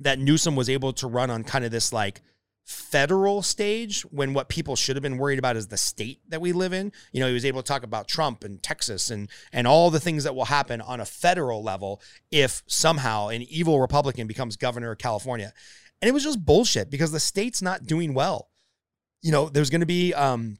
[0.00, 2.22] that Newsom was able to run on kind of this like
[2.64, 6.52] federal stage when what people should have been worried about is the state that we
[6.52, 6.92] live in.
[7.12, 10.00] You know, he was able to talk about Trump and Texas and and all the
[10.00, 12.00] things that will happen on a federal level
[12.30, 15.52] if somehow an evil Republican becomes governor of California.
[16.00, 18.50] And it was just bullshit because the state's not doing well.
[19.22, 20.58] You know, there's going to be um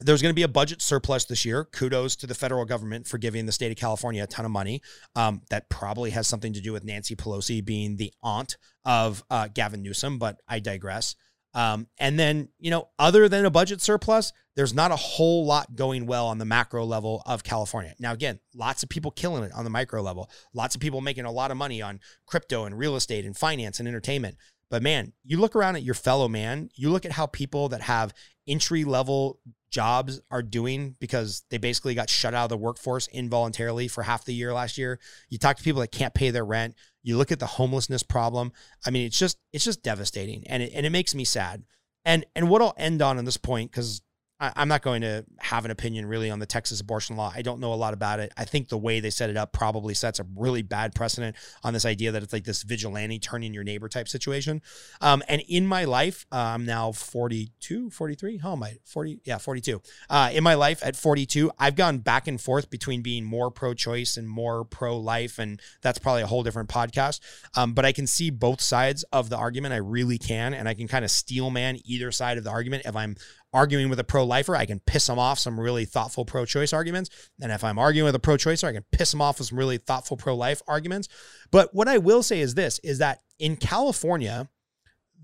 [0.00, 1.64] there's going to be a budget surplus this year.
[1.64, 4.80] Kudos to the federal government for giving the state of California a ton of money.
[5.16, 9.48] Um, that probably has something to do with Nancy Pelosi being the aunt of uh,
[9.52, 11.16] Gavin Newsom, but I digress.
[11.54, 15.76] Um, and then, you know, other than a budget surplus, there's not a whole lot
[15.76, 17.94] going well on the macro level of California.
[17.98, 21.24] Now, again, lots of people killing it on the micro level, lots of people making
[21.24, 24.36] a lot of money on crypto and real estate and finance and entertainment.
[24.70, 27.82] But man, you look around at your fellow man, you look at how people that
[27.82, 28.12] have
[28.46, 29.40] entry level
[29.70, 34.24] jobs are doing because they basically got shut out of the workforce involuntarily for half
[34.24, 34.98] the year last year.
[35.28, 36.74] You talk to people that can't pay their rent.
[37.02, 38.52] You look at the homelessness problem.
[38.86, 41.64] I mean, it's just it's just devastating, and it, and it makes me sad.
[42.04, 44.02] And and what I'll end on in this point because
[44.40, 47.32] I, am not going to have an opinion really on the Texas abortion law.
[47.34, 48.32] I don't know a lot about it.
[48.36, 51.72] I think the way they set it up probably sets a really bad precedent on
[51.72, 54.62] this idea that it's like this vigilante turning your neighbor type situation.
[55.00, 58.38] Um, and in my life, uh, I'm now 42, 43.
[58.38, 58.76] How am I?
[58.84, 59.20] 40?
[59.24, 59.82] Yeah, 42.
[60.08, 63.74] Uh, in my life at 42, I've gone back and forth between being more pro
[63.74, 65.38] choice and more pro life.
[65.38, 67.20] And that's probably a whole different podcast.
[67.56, 69.74] Um, but I can see both sides of the argument.
[69.74, 70.54] I really can.
[70.54, 73.16] And I can kind of steel man either side of the argument if I'm
[73.52, 76.72] arguing with a pro lifer, I can piss them off some really thoughtful pro choice
[76.72, 77.10] arguments.
[77.40, 79.58] And if I'm arguing with a pro choicer, I can piss them off with some
[79.58, 81.08] really thoughtful pro life arguments.
[81.50, 84.48] But what I will say is this is that in California,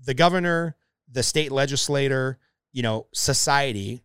[0.03, 0.75] the governor,
[1.11, 2.39] the state legislator,
[2.73, 4.03] you know, society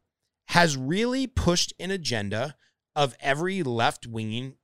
[0.49, 2.57] has really pushed an agenda
[2.97, 4.55] of every left winging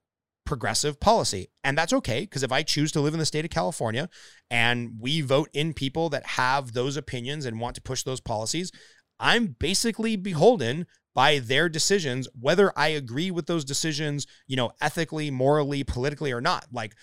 [0.45, 1.49] progressive policy.
[1.63, 4.09] And that's okay because if I choose to live in the state of California
[4.51, 8.73] and we vote in people that have those opinions and want to push those policies,
[9.19, 15.31] I'm basically beholden by their decisions, whether I agree with those decisions, you know, ethically,
[15.31, 16.67] morally, politically, or not.
[16.71, 16.95] Like,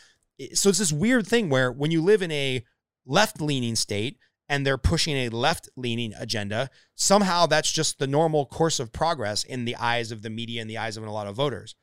[0.53, 2.63] so it's this weird thing where when you live in a
[3.05, 8.45] left leaning state and they're pushing a left leaning agenda, somehow that's just the normal
[8.45, 11.27] course of progress in the eyes of the media and the eyes of a lot
[11.27, 11.75] of voters.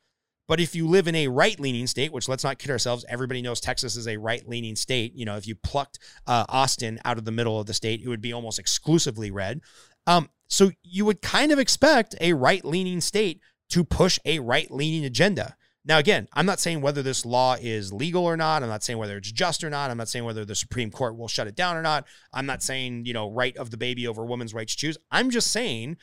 [0.47, 3.41] But if you live in a right leaning state, which let's not kid ourselves, everybody
[3.41, 5.13] knows Texas is a right leaning state.
[5.15, 8.09] You know, if you plucked uh, Austin out of the middle of the state, it
[8.09, 9.61] would be almost exclusively red.
[10.11, 13.39] Um, so you would kind of expect a right leaning state
[13.69, 15.55] to push a right leaning agenda.
[15.85, 18.61] Now, again, I'm not saying whether this law is legal or not.
[18.61, 19.89] I'm not saying whether it's just or not.
[19.89, 22.05] I'm not saying whether the Supreme Court will shut it down or not.
[22.33, 24.97] I'm not saying, you know, right of the baby over woman's right to choose.
[25.09, 25.97] I'm just saying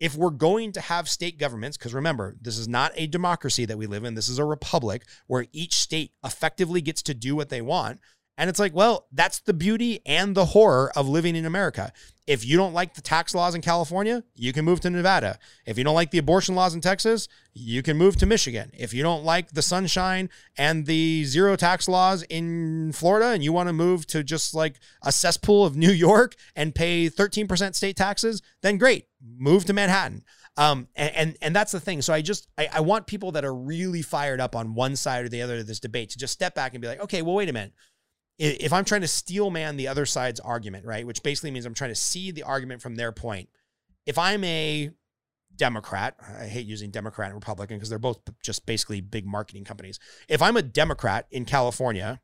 [0.00, 3.78] if we're going to have state governments, because remember, this is not a democracy that
[3.78, 7.48] we live in, this is a republic where each state effectively gets to do what
[7.48, 8.00] they want.
[8.42, 11.92] And it's like, well, that's the beauty and the horror of living in America.
[12.26, 15.38] If you don't like the tax laws in California, you can move to Nevada.
[15.64, 18.72] If you don't like the abortion laws in Texas, you can move to Michigan.
[18.76, 20.28] If you don't like the sunshine
[20.58, 24.80] and the zero tax laws in Florida and you want to move to just like
[25.04, 29.06] a cesspool of New York and pay 13% state taxes, then great,
[29.38, 30.24] move to Manhattan.
[30.56, 32.02] Um, and, and, and that's the thing.
[32.02, 35.24] So I just I, I want people that are really fired up on one side
[35.24, 37.36] or the other of this debate to just step back and be like, okay, well,
[37.36, 37.72] wait a minute
[38.38, 41.74] if I'm trying to steel man the other side's argument, right, which basically means I'm
[41.74, 43.48] trying to see the argument from their point.
[44.06, 44.90] If I'm a
[45.54, 49.98] Democrat, I hate using Democrat and Republican because they're both just basically big marketing companies.
[50.28, 52.20] If I'm a Democrat in California,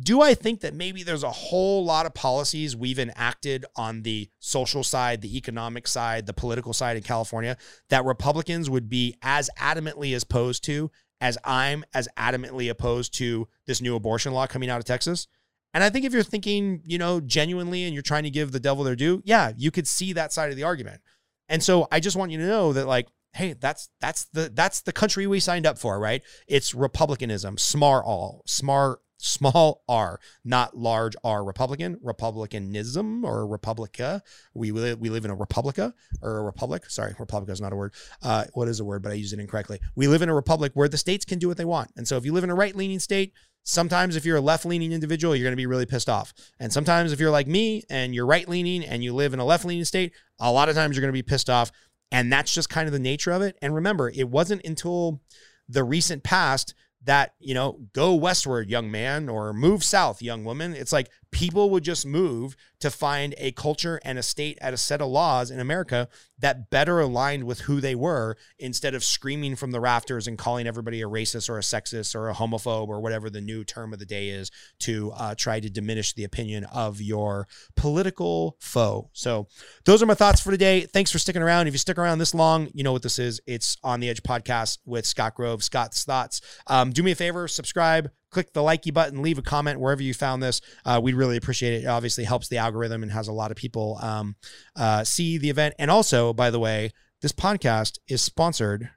[0.00, 4.30] do I think that maybe there's a whole lot of policies we've enacted on the
[4.38, 7.56] social side, the economic side, the political side in California
[7.90, 10.90] that Republicans would be as adamantly opposed to
[11.22, 15.28] as I'm as adamantly opposed to this new abortion law coming out of Texas.
[15.72, 18.60] And I think if you're thinking, you know, genuinely and you're trying to give the
[18.60, 21.00] devil their due, yeah, you could see that side of the argument.
[21.48, 24.82] And so I just want you to know that like, hey, that's that's the that's
[24.82, 26.22] the country we signed up for, right?
[26.48, 31.44] It's republicanism, smart all, smart small r, not large r.
[31.44, 34.22] Republican, republicanism or republica.
[34.52, 36.90] We we live in a republica or a republic.
[36.90, 37.94] Sorry, republica is not a word.
[38.22, 39.02] Uh, what is a word?
[39.02, 39.78] But I use it incorrectly.
[39.94, 41.90] We live in a republic where the states can do what they want.
[41.96, 44.66] And so if you live in a right leaning state, sometimes if you're a left
[44.66, 46.34] leaning individual, you're going to be really pissed off.
[46.58, 49.44] And sometimes if you're like me and you're right leaning and you live in a
[49.44, 51.70] left leaning state, a lot of times you're going to be pissed off.
[52.10, 53.56] And that's just kind of the nature of it.
[53.62, 55.22] And remember, it wasn't until
[55.68, 56.74] the recent past
[57.04, 60.74] that, you know, go westward, young man, or move south, young woman.
[60.74, 64.76] It's like people would just move to find a culture and a state at a
[64.76, 66.08] set of laws in America
[66.38, 70.66] that better aligned with who they were instead of screaming from the rafters and calling
[70.66, 73.98] everybody a racist or a sexist or a homophobe or whatever the new term of
[73.98, 79.08] the day is to uh, try to diminish the opinion of your political foe.
[79.12, 79.48] So,
[79.84, 80.82] those are my thoughts for today.
[80.82, 81.66] Thanks for sticking around.
[81.66, 83.40] If you stick around this long, you know what this is.
[83.46, 85.64] It's on the Edge podcast with Scott Grove.
[85.64, 86.40] Scott's thoughts.
[86.66, 90.14] Um, do me a favor, subscribe, click the likey button, leave a comment wherever you
[90.14, 90.60] found this.
[90.84, 91.84] Uh, we'd really appreciate it.
[91.84, 94.34] It obviously helps the algorithm and has a lot of people um,
[94.74, 95.74] uh, see the event.
[95.78, 98.90] And also, by the way, this podcast is sponsored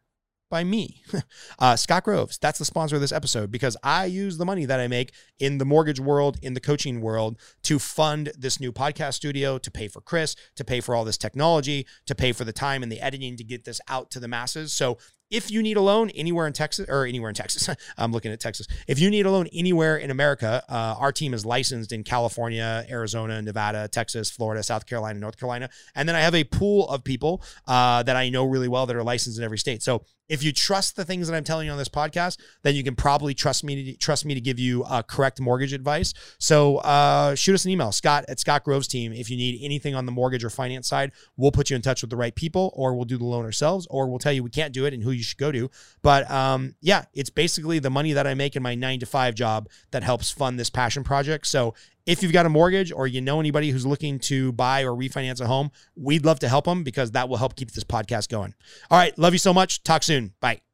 [0.50, 1.04] by me,
[1.60, 2.38] uh, Scott Groves.
[2.38, 5.58] That's the sponsor of this episode because I use the money that I make in
[5.58, 9.88] the mortgage world, in the coaching world, to fund this new podcast studio, to pay
[9.88, 13.02] for Chris, to pay for all this technology, to pay for the time and the
[13.02, 14.72] editing to get this out to the masses.
[14.72, 14.98] So
[15.32, 18.40] if you need a loan anywhere in Texas or anywhere in Texas, I'm looking at
[18.40, 18.68] Texas.
[18.88, 22.86] If you need a loan anywhere in America, uh, our team is licensed in California,
[22.90, 25.70] Arizona, Nevada, Texas, Florida, South Carolina, North Carolina.
[25.96, 28.96] And then I have a pool of people uh, that I know really well that
[28.96, 29.82] are licensed in every state.
[29.82, 32.84] So if you trust the things that I'm telling you on this podcast, then you
[32.84, 36.14] can probably trust me to trust me to give you uh, correct mortgage advice.
[36.40, 39.14] So uh, shoot us an email, Scott at Scott Groves team.
[39.14, 42.02] If you need anything on the mortgage or finance side, we'll put you in touch
[42.02, 44.50] with the right people, or we'll do the loan ourselves, or we'll tell you we
[44.50, 45.70] can't do it and who you should go to.
[46.02, 49.36] But um, yeah, it's basically the money that I make in my nine to five
[49.36, 51.48] job that helps fund this passion project.
[51.48, 51.74] So
[52.06, 55.42] if you've got a mortgage or you know anybody who's looking to buy or refinance
[55.42, 58.54] a home, we'd love to help them because that will help keep this podcast going.
[58.92, 59.18] All right.
[59.18, 59.84] Love you so much.
[59.84, 60.34] Talk soon.
[60.40, 60.65] Bye.